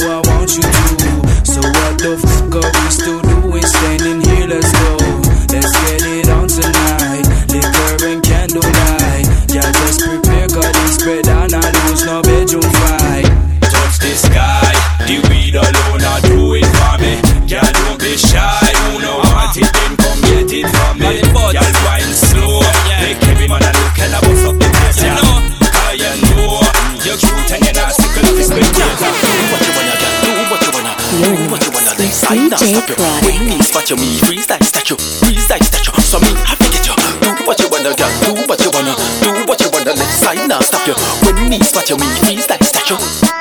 [32.31, 32.95] I not stop you.
[33.27, 35.91] When me spot you, me freestyle statue, freestyle statue.
[35.99, 36.95] So me have to get you.
[37.19, 38.07] Do what you wanna, girl.
[38.23, 38.95] Do what you wanna.
[39.19, 39.99] Do what you wanna.
[39.99, 40.95] Let designer stop you.
[41.27, 42.95] When me spot you, me freestyle statue.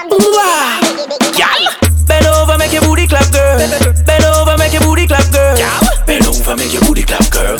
[0.10, 0.82] Ooh-ah.
[2.10, 3.62] Bend over, make your booty clap, girl.
[4.10, 5.54] Bend over, make your booty clap, girl.
[6.10, 7.58] Bend over, make your booty clap, girl.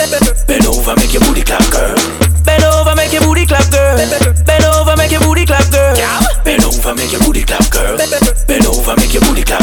[0.50, 1.94] Bend over, make your booty clap, girl.
[2.42, 3.94] Bend over, make your booty clap, girl.
[4.50, 5.94] Bend over, make your booty clap, girl.
[6.42, 7.98] Bend over, make your booty clap, girl.
[8.50, 9.59] Bend over, make your booty clap.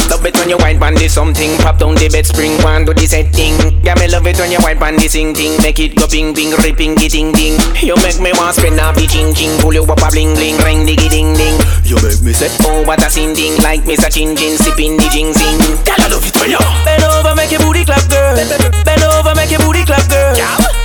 [0.46, 3.58] When you wine pan the something Pop down the bed spring one do the setting
[3.82, 6.54] Yeah me love it when you wine pan sing ting Make it go ping ping
[6.62, 9.98] ripping ding ding You make me want spin off the ching ching Pull you up
[9.98, 13.34] a bling bling ring diggy ding ding You make me say Oh what a sin
[13.34, 14.06] ding Like Mr.
[14.06, 17.50] Chin Chin sipping the jing zing Girl I love it when you Bend over, make
[17.50, 18.38] your booty clap, girl.
[18.86, 20.30] Bend over, make your booty clap, girl.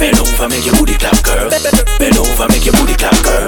[0.02, 1.54] Bend over, make your booty clap, girl.
[2.02, 3.46] Bend over, make your booty clap, girl.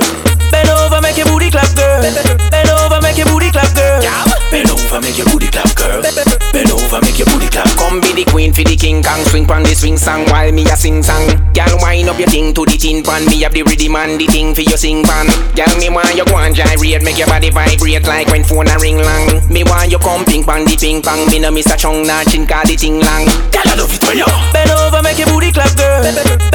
[0.53, 2.05] Bend over, make your booty clap, girl.
[2.53, 4.42] Bend over, make your booty clap, girl.
[4.53, 6.05] Bend over, make your booty clap, girl.
[6.53, 7.65] Bend over, make your booty clap.
[7.73, 10.61] Come be the queen for the king Kong Swing pan the swing song while me
[10.69, 11.25] a sing song
[11.57, 14.27] Girl wind up your thing to the tin pan Me have the rhythm and the
[14.27, 15.25] thing for your sing pan
[15.57, 18.77] Girl me want you go and gyrate Make your body vibrate like when phone a
[18.77, 21.77] ring long Me want you come ping pong the ping pong Me no miss a
[21.77, 25.01] chung nah chin cause the thing long Girl I love it when you Bend over,
[25.01, 26.52] make your booty clap, girl.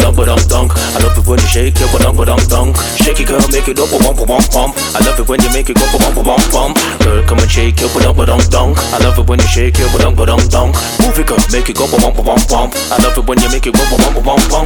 [0.00, 0.72] Your bum bum dunk.
[0.96, 2.76] I love it when you shake your bum bum dunk.
[2.96, 4.70] Shake it, girl, make it up bum bum bum.
[4.94, 6.70] I love it when you make it go bum bum bum bum.
[7.00, 8.78] Girl, come and shake your bum bum dunk.
[8.92, 10.76] I love it when you shake your bum bum dunk.
[11.00, 12.68] Move it, girl, make it go bum bum bum bum.
[12.92, 14.64] I love it when you make it go bum bum bum bum.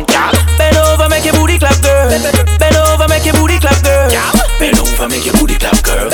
[0.58, 2.08] Bend over, make your booty clap, girl.
[2.58, 4.08] Bend over, make your booty clap, girl.
[4.58, 6.08] bend over, make your booty clap, girl.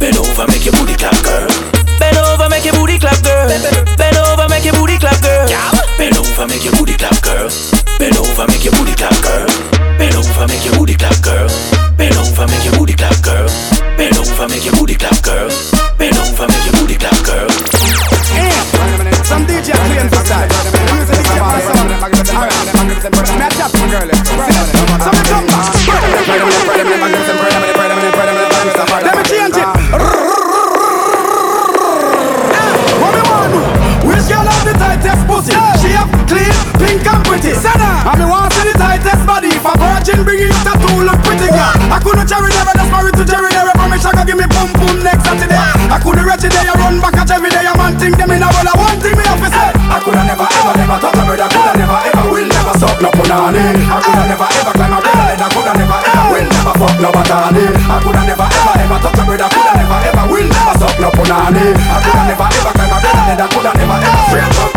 [0.00, 1.48] Bend over, make your booty clap, girl.
[1.98, 3.48] Bend over, make your booty clap, girl.
[3.96, 5.48] Bend over, make your booty clap, girl.
[5.98, 7.79] Bend over, make your booty clap, girl.
[8.00, 9.44] Bend over, make your booty clap, girl.
[10.00, 11.48] Bend over, make your booty clap, girl.
[12.00, 13.46] Bend over, make your booty clap, girl.
[14.00, 15.52] Bend over, make your booty clap, girl.
[16.00, 17.50] Bend over, make your booty clap, girl.
[19.28, 20.24] Some DJ playing for.
[20.24, 21.92] The music is kept by some.
[22.40, 22.56] Alright.
[23.60, 24.08] Tap my girl.
[25.04, 27.29] So me jump back.
[40.10, 41.74] Virgin bring you to two look pretty girl.
[41.90, 44.96] I couldn't cherry never just married to Jerry never promise I give me boom boom
[45.02, 45.54] next Saturday.
[45.54, 47.66] I couldn't wretched day I run back at every day.
[47.66, 48.48] A man think them in a.
[48.50, 49.70] I one thing me have to say.
[49.70, 51.22] I coulda never ever never touch a.
[51.22, 53.62] I coulda never ever will never suck no punani.
[53.86, 55.38] I coulda never ever climb a bed.
[55.38, 57.64] I coulda never ever will never fuck no batani.
[57.70, 59.24] I coulda never ever ever touch a.
[59.30, 61.64] I coulda never ever will never suck no punani.
[61.70, 63.38] I coulda never ever climb a bed.
[63.38, 64.69] I coulda never ever straight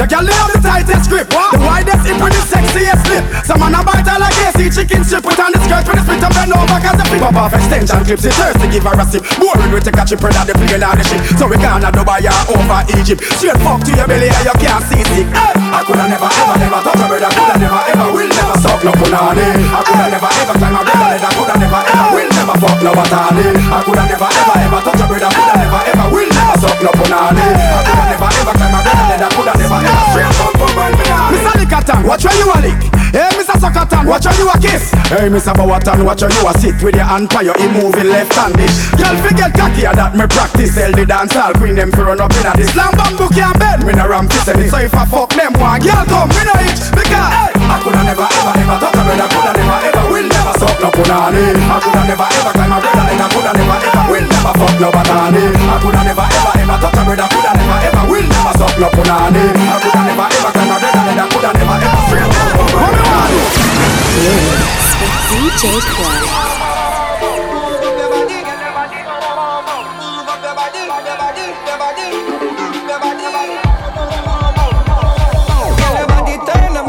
[0.00, 3.20] The girl have the tightest grip, the widest hip and the sexiest lip.
[3.44, 6.04] Some man a bite her like AC chicken strip with on the skirt with the
[6.08, 8.24] spit and bend over cause the flip up off extension clips.
[8.24, 9.20] It to give her a sip.
[9.36, 11.20] Boring we take a chip and the plane on the ship.
[11.36, 13.20] So we gonna Dubai or over Egypt.
[13.36, 15.28] Straight fuck to your belly and you can't see sick.
[15.36, 15.52] Hey!
[15.68, 17.20] I coulda never ever never touch a.
[17.20, 19.46] I coulda never ever will never suck no punani.
[19.52, 21.20] I coulda never ever climb a bed.
[21.20, 23.44] I coulda never ever will never fuck no batani.
[23.68, 25.06] I coulda never ever ever touch a.
[25.12, 26.29] I coulda never ever will
[26.60, 27.40] suck no punani.
[27.40, 28.80] I coulda never ever climb a.
[29.20, 30.90] I coulda never ever straight from my
[31.32, 31.52] Mr.
[31.56, 32.80] Lickatan, watch where you a lick.
[33.10, 33.56] Hey, Mr.
[33.58, 34.92] Suckatan, watch where you a kiss.
[35.08, 35.52] Hey, Mr.
[35.52, 38.70] Bawatan, watch where you a sit with your hand your him moving left-handed.
[38.96, 40.74] Girl, forget cocky, that me practice.
[40.74, 42.70] Tell the dance all queen them run up in a this.
[42.72, 44.70] Slam bamboo can't bend, me no ram kissing it.
[44.70, 46.80] So if I fuck them one, girl come, me no itch.
[46.92, 49.20] Because hey, I coulda never ever ever touch a bird.
[49.20, 50.39] I coulda never ever will
[50.80, 51.42] no punani.
[51.52, 52.96] I coulda never ever climb a bed.
[52.96, 55.42] I coulda never ever will never fuck no batani.
[55.52, 57.20] I coulda never ever ever touch a.
[57.20, 59.42] I coulda never ever will never suck no punani.
[59.44, 60.96] I coulda never ever climb a bed.
[60.96, 62.40] I coulda never ever straight up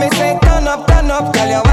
[0.01, 1.33] me say turn up, turn up.
[1.33, 1.70] Girl, you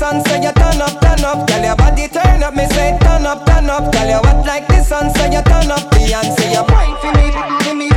[0.00, 1.46] sun, so you turn up, turn up.
[1.46, 3.92] Tell your body turn up, me say turn up, turn up.
[3.92, 5.84] Tell you what like the sun, so you turn up.
[5.92, 7.26] Beyonce, you wine for me,
[7.80, 7.89] me,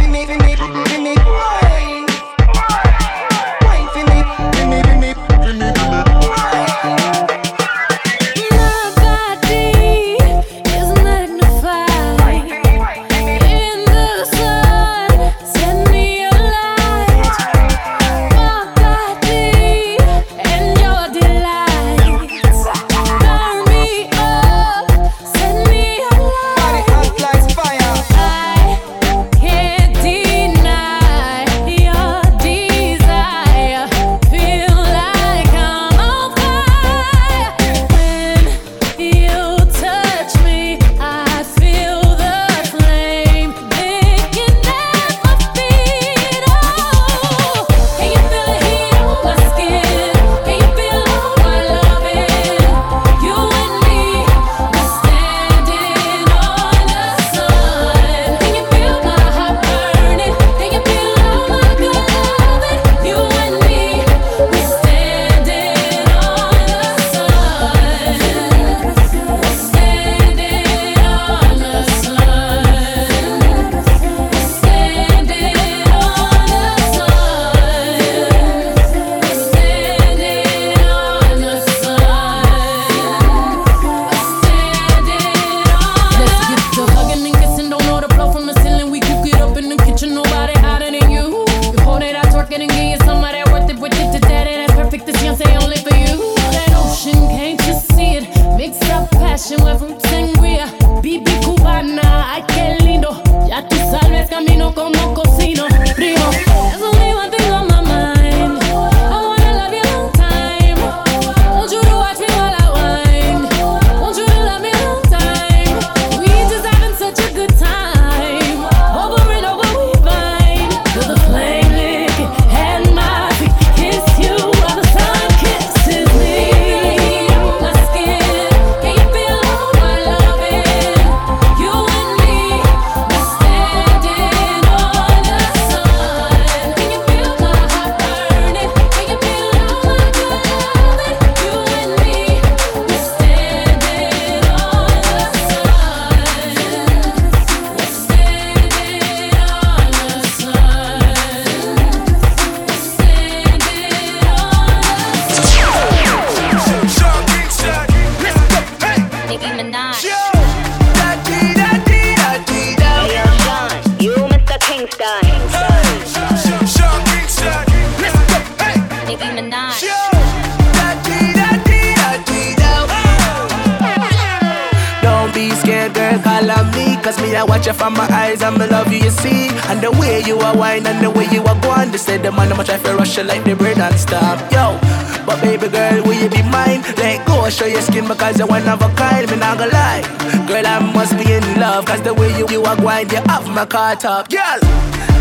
[183.16, 184.40] You like the bread and stop.
[184.52, 184.80] Yo,
[185.26, 186.82] but baby girl, will you be mine?
[186.98, 189.30] Let go, show your skin because you're one of a kind.
[189.30, 190.02] Me not gonna lie,
[190.48, 193.48] girl I must be in love cause the way you you are going, you have
[193.48, 194.60] my car top, girl.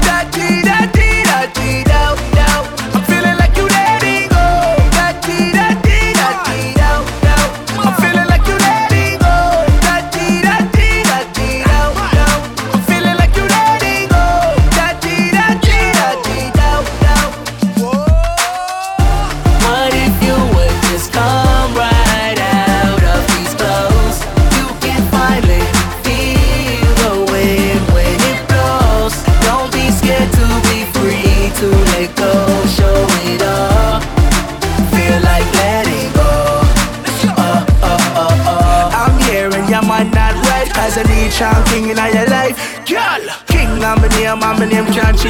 [0.09, 2.32] Da dee da dee da dee da.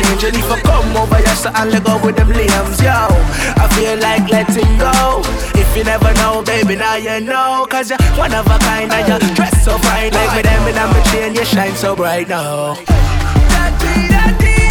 [0.01, 2.91] If I come over here, so I'll let go with them limbs, yo.
[2.91, 5.21] I feel like letting go.
[5.55, 7.67] If you never know, baby, now you know.
[7.69, 10.13] Cause you're one of a kind, and you dress so fine.
[10.13, 12.77] Like me, them, and I'm a chain, you shine so bright now.
[12.77, 14.62] You,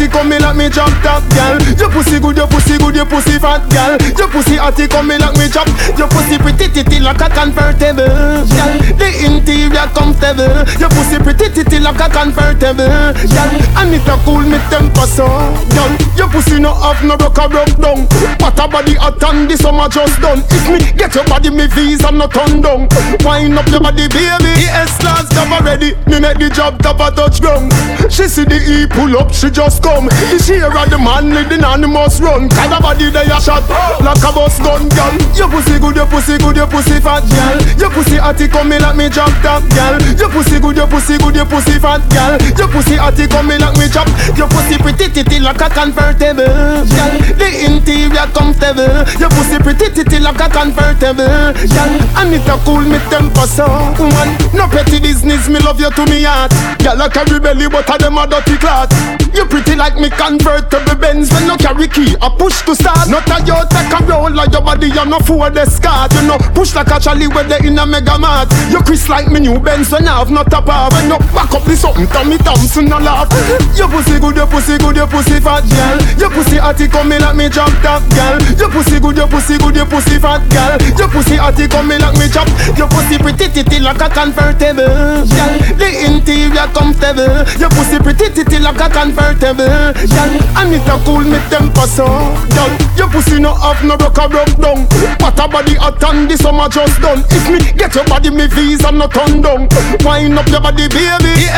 [0.00, 1.60] hotty come me like me chop top girl.
[1.76, 3.96] Your pussy good, your pussy good, your pussy fat girl.
[4.16, 5.68] Your pussy hotty come me like me chop.
[5.98, 8.72] Your pussy pretty titty like a convertible girl.
[8.96, 10.64] The interior comfortable.
[10.80, 13.50] Your pussy pretty titty like a convertible girl.
[13.76, 15.28] And it a cool me temper so
[15.76, 15.92] girl.
[16.16, 18.08] Your pussy no have no broke a broke down.
[18.40, 20.40] What a body hot and the summer just done.
[20.48, 22.88] If me get your body, me visa no turn down.
[23.20, 24.48] Wind up your body, baby.
[24.56, 25.92] The S-class cover ready.
[26.08, 27.72] Me make the job top a touch ground.
[28.08, 30.06] She see the E pull up, she just come.
[30.30, 32.48] The share of the man the animals run.
[32.48, 33.66] Kind of body they a shot
[34.00, 35.14] like a bus gun, girl.
[35.34, 37.58] Your pussy good, your pussy good, your pussy fat, girl.
[37.74, 39.98] Your pussy hotty come me like me drop top, girl.
[40.14, 42.38] Your pussy good, your pussy good, your pussy fat, girl.
[42.54, 44.06] Your pussy hotty come me like me chop.
[44.38, 47.12] Your pussy pretty titty like a convertible, girl.
[47.34, 49.02] The interior comfortable.
[49.18, 51.90] Your pussy pretty titty like a convertible, girl.
[52.20, 53.66] And it a cool me temper so,
[53.98, 54.28] man.
[54.54, 56.52] No petty business, me love you to me heart.
[56.78, 58.92] Girl, I carry belly, but I them a dirty clot.
[59.34, 62.12] You pretty like me convertible Benz when no carry key.
[62.20, 63.08] I push to start.
[63.08, 66.04] Not a you take a roll like your body, you no for the scar.
[66.12, 68.52] You know, push like a Charlie when they in a mega mart.
[68.68, 71.56] You Chris like me new Benz when I have not a power When you back
[71.56, 73.32] up this something, Tommy Thompson no laugh.
[73.72, 75.96] Your pussy good, your pussy good, your pussy fat girl.
[76.20, 78.36] Your pussy hotty come me like me jump top girl.
[78.60, 80.76] Your pussy good, your pussy good, your pussy fat girl.
[81.00, 82.52] Your pussy hotty come me like me chop.
[82.76, 85.52] Your pussy pretty titty like a convertible girl.
[85.80, 87.48] The interior comfortable.
[87.56, 90.34] Your pussy pretty titty like a convertible girl.
[90.58, 92.06] And it a cool me temper so
[92.54, 92.72] girl.
[92.96, 94.86] Your pussy no have no rock a broke down.
[95.20, 97.24] What a body hot and the summer just done.
[97.30, 99.68] If me get your body, me visa no turn down.
[100.04, 101.49] Wind up your body, baby.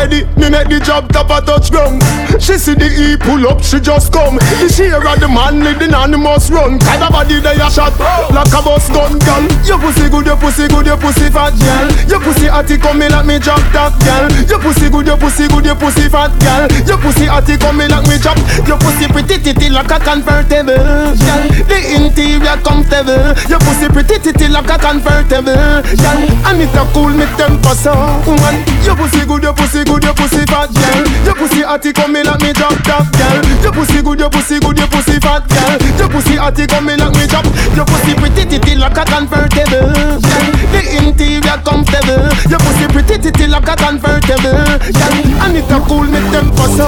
[0.00, 0.24] Ready.
[0.40, 2.00] Me make the job top a touch ground.
[2.40, 4.40] She see the E pull up, she just come.
[4.56, 6.80] The share of the man the animals run.
[6.80, 7.92] Kind of body they a shot
[8.32, 9.44] like a bus gun, girl.
[9.68, 11.92] Your pussy good, your pussy good, your pussy fat, girl.
[12.08, 14.24] Your pussy hotty come me like me drop top, girl.
[14.48, 16.64] Your pussy good, your pussy good, your pussy fat, girl.
[16.88, 18.40] Your pussy hotty come me like me chop.
[18.64, 21.44] Your pussy pretty titty like a convertible, girl.
[21.68, 23.36] The interior comfortable.
[23.52, 26.20] Your pussy pretty titty like a convertible, girl.
[26.48, 27.92] And it a cool me temper so,
[28.40, 28.64] man.
[28.80, 31.02] Your pussy good, your pussy good, your pussy fat, girl.
[31.26, 33.42] Your pussy hotty come me like me drop top, girl.
[33.66, 35.74] Your pussy good, your pussy good, your pussy fat, girl.
[35.98, 37.46] Your pussy hotty come me like me chop.
[37.74, 40.46] Your pussy pretty titty like a convertible, girl.
[40.70, 42.30] The interior comfortable.
[42.46, 44.54] Your pussy pretty titty like a convertible,
[44.94, 45.42] girl.
[45.42, 46.86] And it a cool me temper so,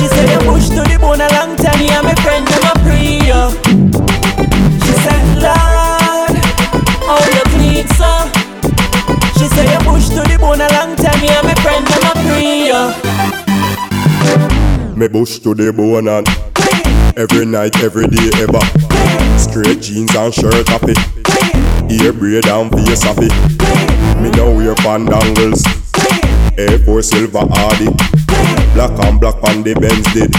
[0.00, 2.00] She said you push to the bone a long time, yeah,
[10.56, 12.82] to a long time, yeah, my friend, them a you.
[14.96, 16.26] Me bush to the bone and
[17.16, 18.60] Every night, every day, ever.
[19.38, 20.94] Straight jeans and shirt happy
[21.88, 23.28] Ear braid and face happy
[24.20, 25.64] Me now wear pandangles.
[26.58, 27.88] Air Force silver hardy.
[28.74, 30.32] Black and black on the Benz did.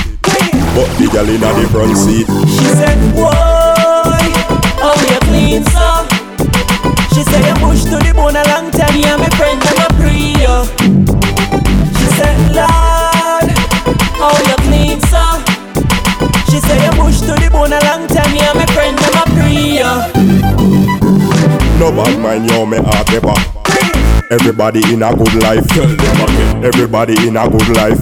[0.75, 2.27] But the gal inna the front seat.
[2.27, 3.70] She said, boy,
[7.13, 9.87] She said you push to the bone a long time, yeah, my friend, them a
[9.99, 10.55] pray you.
[11.99, 13.47] She said, Lord,
[14.15, 15.23] how you clean so?
[16.49, 19.23] She said you push to the bone a long time, yeah, my friend, them a
[19.35, 19.91] pray you.
[21.79, 23.33] No bad mind, yo, me heart ever
[24.31, 25.67] Everybody in a good life.
[26.63, 27.99] Everybody in a good life.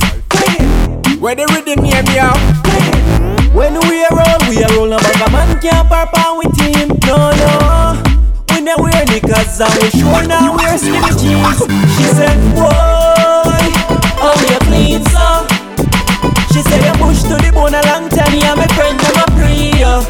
[1.19, 2.37] Where the rhythm hear me out?
[3.55, 4.89] When we are roll, we are roll.
[4.89, 6.89] But a man can't pop with him.
[7.07, 8.18] No, no.
[8.59, 11.63] We never wear knickers and sure now wear skinny jeans.
[11.95, 13.55] She said, boy,
[14.19, 15.47] oh you clean so.
[16.51, 18.35] She said you push to the bone a long time.
[18.35, 20.03] Yeah, my friend, I'm a prayer.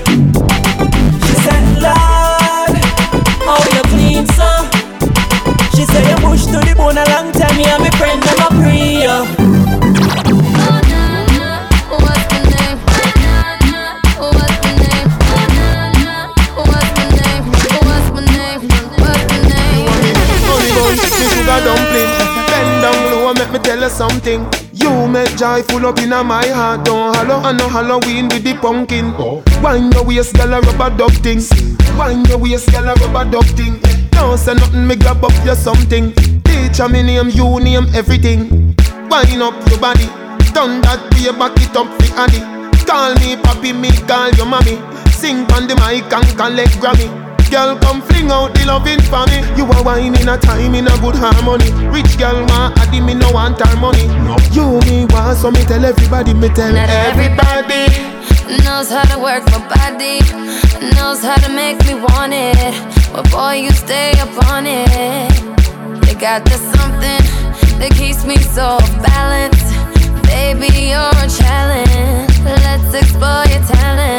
[1.30, 2.74] She said, Lord,
[3.45, 4.50] oh you clean so.
[5.78, 7.60] She said you push to the bone a long time.
[7.60, 9.59] Yeah, my friend, I'm a prayer.
[23.70, 24.41] Tell you something.
[24.74, 26.86] You make joy full up in my heart.
[26.86, 29.13] Don't hollow, I know Halloween with the pumpkin.
[29.61, 31.39] Wind your waist, girl, a rubber duck thing.
[31.95, 33.80] Wind your waist, girl, a rubber duck thing.
[34.09, 36.13] Don't say nothing, me grab up your something.
[36.45, 38.49] Teacher me name, you name everything.
[39.11, 40.07] Wind up your body,
[40.49, 42.41] turn that way, back it up for Addy.
[42.89, 44.82] Call me papi, me call your mommy.
[45.11, 47.28] Sing on the mic and collect Grammy.
[47.50, 49.41] Girl, come fling out the loving for me.
[49.58, 51.66] You are wine in a time in a good harmony.
[51.89, 54.06] Rich girl want addy me no want our money.
[54.22, 54.38] No.
[54.54, 57.89] You me want so me tell everybody, me tell Not everybody.
[58.64, 60.22] Knows how to work my body,
[60.93, 62.56] knows how to make me want it.
[63.12, 65.34] But boy, you stay up on it.
[66.08, 67.24] You got this something
[67.82, 69.74] that keeps me so balanced.
[70.30, 72.30] Baby, you're a challenge.
[72.45, 74.18] Let's explore your talent.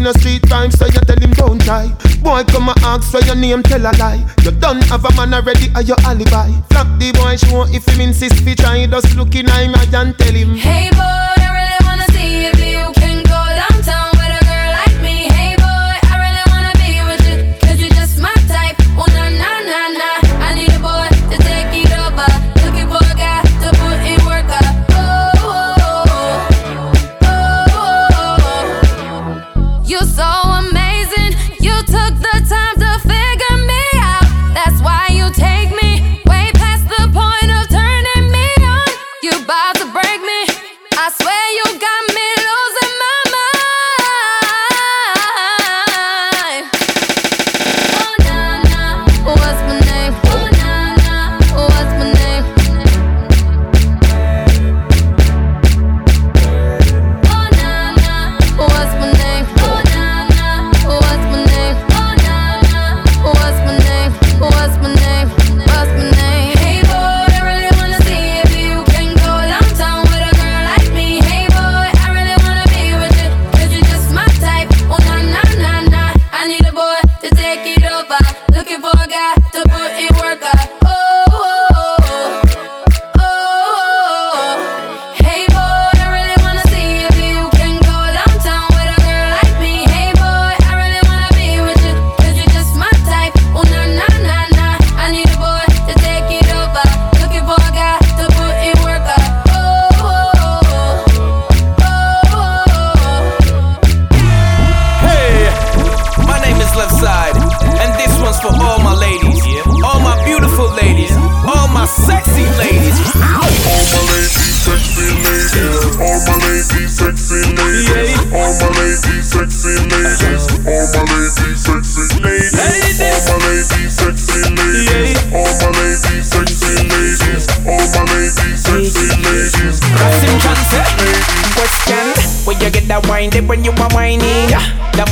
[0.00, 1.88] See no street crime, so you tell him don't try.
[2.22, 4.24] Boy, come and ask for your name, tell a lie.
[4.42, 6.50] You done have a man already, or your alibi.
[6.70, 8.86] Flap the boy, show if him insist fi try.
[8.86, 10.56] Just look in eye and tell him.
[10.56, 11.39] Hey boy,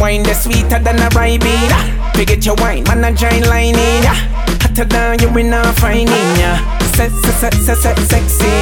[0.09, 1.76] wine, they sweeter than a ribena.
[1.76, 4.14] Ah, Pick it your wine, man, a giant line in ya.
[4.62, 6.09] Hotter than you in a fine
[6.40, 6.56] ya.
[6.96, 8.52] Set, set, set, set, set, sexy.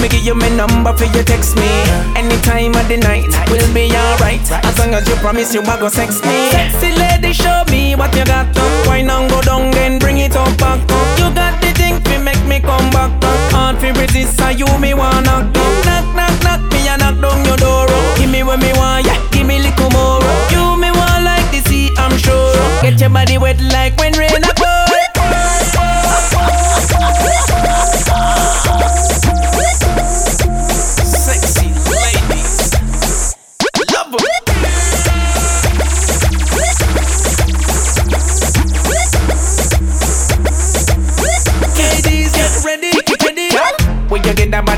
[0.00, 1.70] Me give you my number for you text me.
[2.14, 4.44] Any time of the night, we'll be alright.
[4.68, 6.50] As long as you promise you I go sex me.
[6.50, 8.46] Sexy lady, show me what you got.
[8.56, 8.86] Up.
[8.86, 11.08] Wine and go down, then bring it up back up.
[11.18, 13.10] You got the thing to make me come back.
[13.50, 15.46] Hard for resist, so you me wanna knock
[15.88, 17.88] knock knock knock me and knock down your door.
[18.16, 19.31] Give me what me want, yeah.
[22.82, 24.71] Get your body wet like when rain a pour.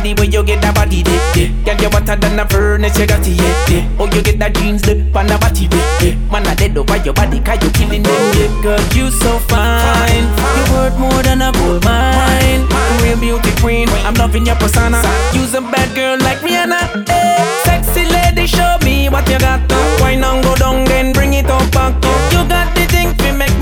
[0.04, 1.48] Body, where you get that body, day, yeah.
[1.64, 3.96] Girl, you hotter than a furnace, you got it, yeah, yeah.
[3.98, 6.14] Oh, you get that jeans, the pan a body, yeah, yeah.
[6.30, 8.62] Man, I dead over your body, cause you killing them, yeah.
[8.62, 10.28] Girl, you so fine.
[10.56, 12.68] You worth more than a gold mine.
[13.00, 15.00] Real beauty queen, I'm loving your persona.
[15.32, 17.40] Use a bad girl like Rihanna, eh.
[17.64, 19.60] Sexy lady, show me what you got.
[20.00, 21.96] Why not go down, then bring it up back.
[22.32, 22.33] You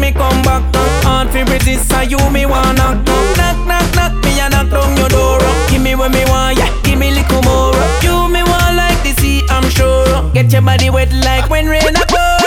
[0.03, 0.62] me come back.
[1.07, 5.09] Hard to resist, so you me wanna knock, knock, knock me and knock down your
[5.09, 5.38] door.
[5.70, 7.72] Give me what me want, yeah, give me little more.
[8.03, 10.30] You me want like the sea, I'm sure.
[10.34, 12.41] Get your body wet like when rain a pour.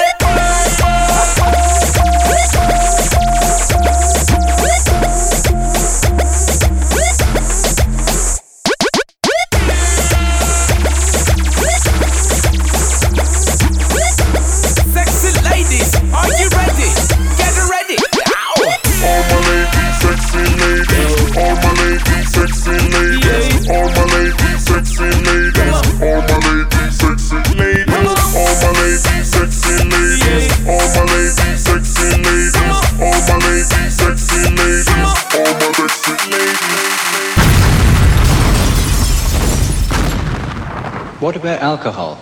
[41.45, 42.21] About alcohol?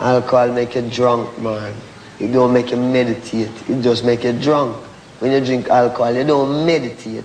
[0.00, 1.74] Alcohol make you drunk, man.
[2.18, 3.50] It don't make you meditate.
[3.68, 4.76] It just make you drunk.
[5.20, 7.24] When you drink alcohol, you don't meditate.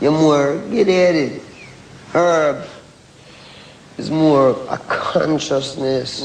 [0.00, 1.40] You're more get-headed.
[2.12, 2.66] Herb
[3.96, 6.22] is more a consciousness.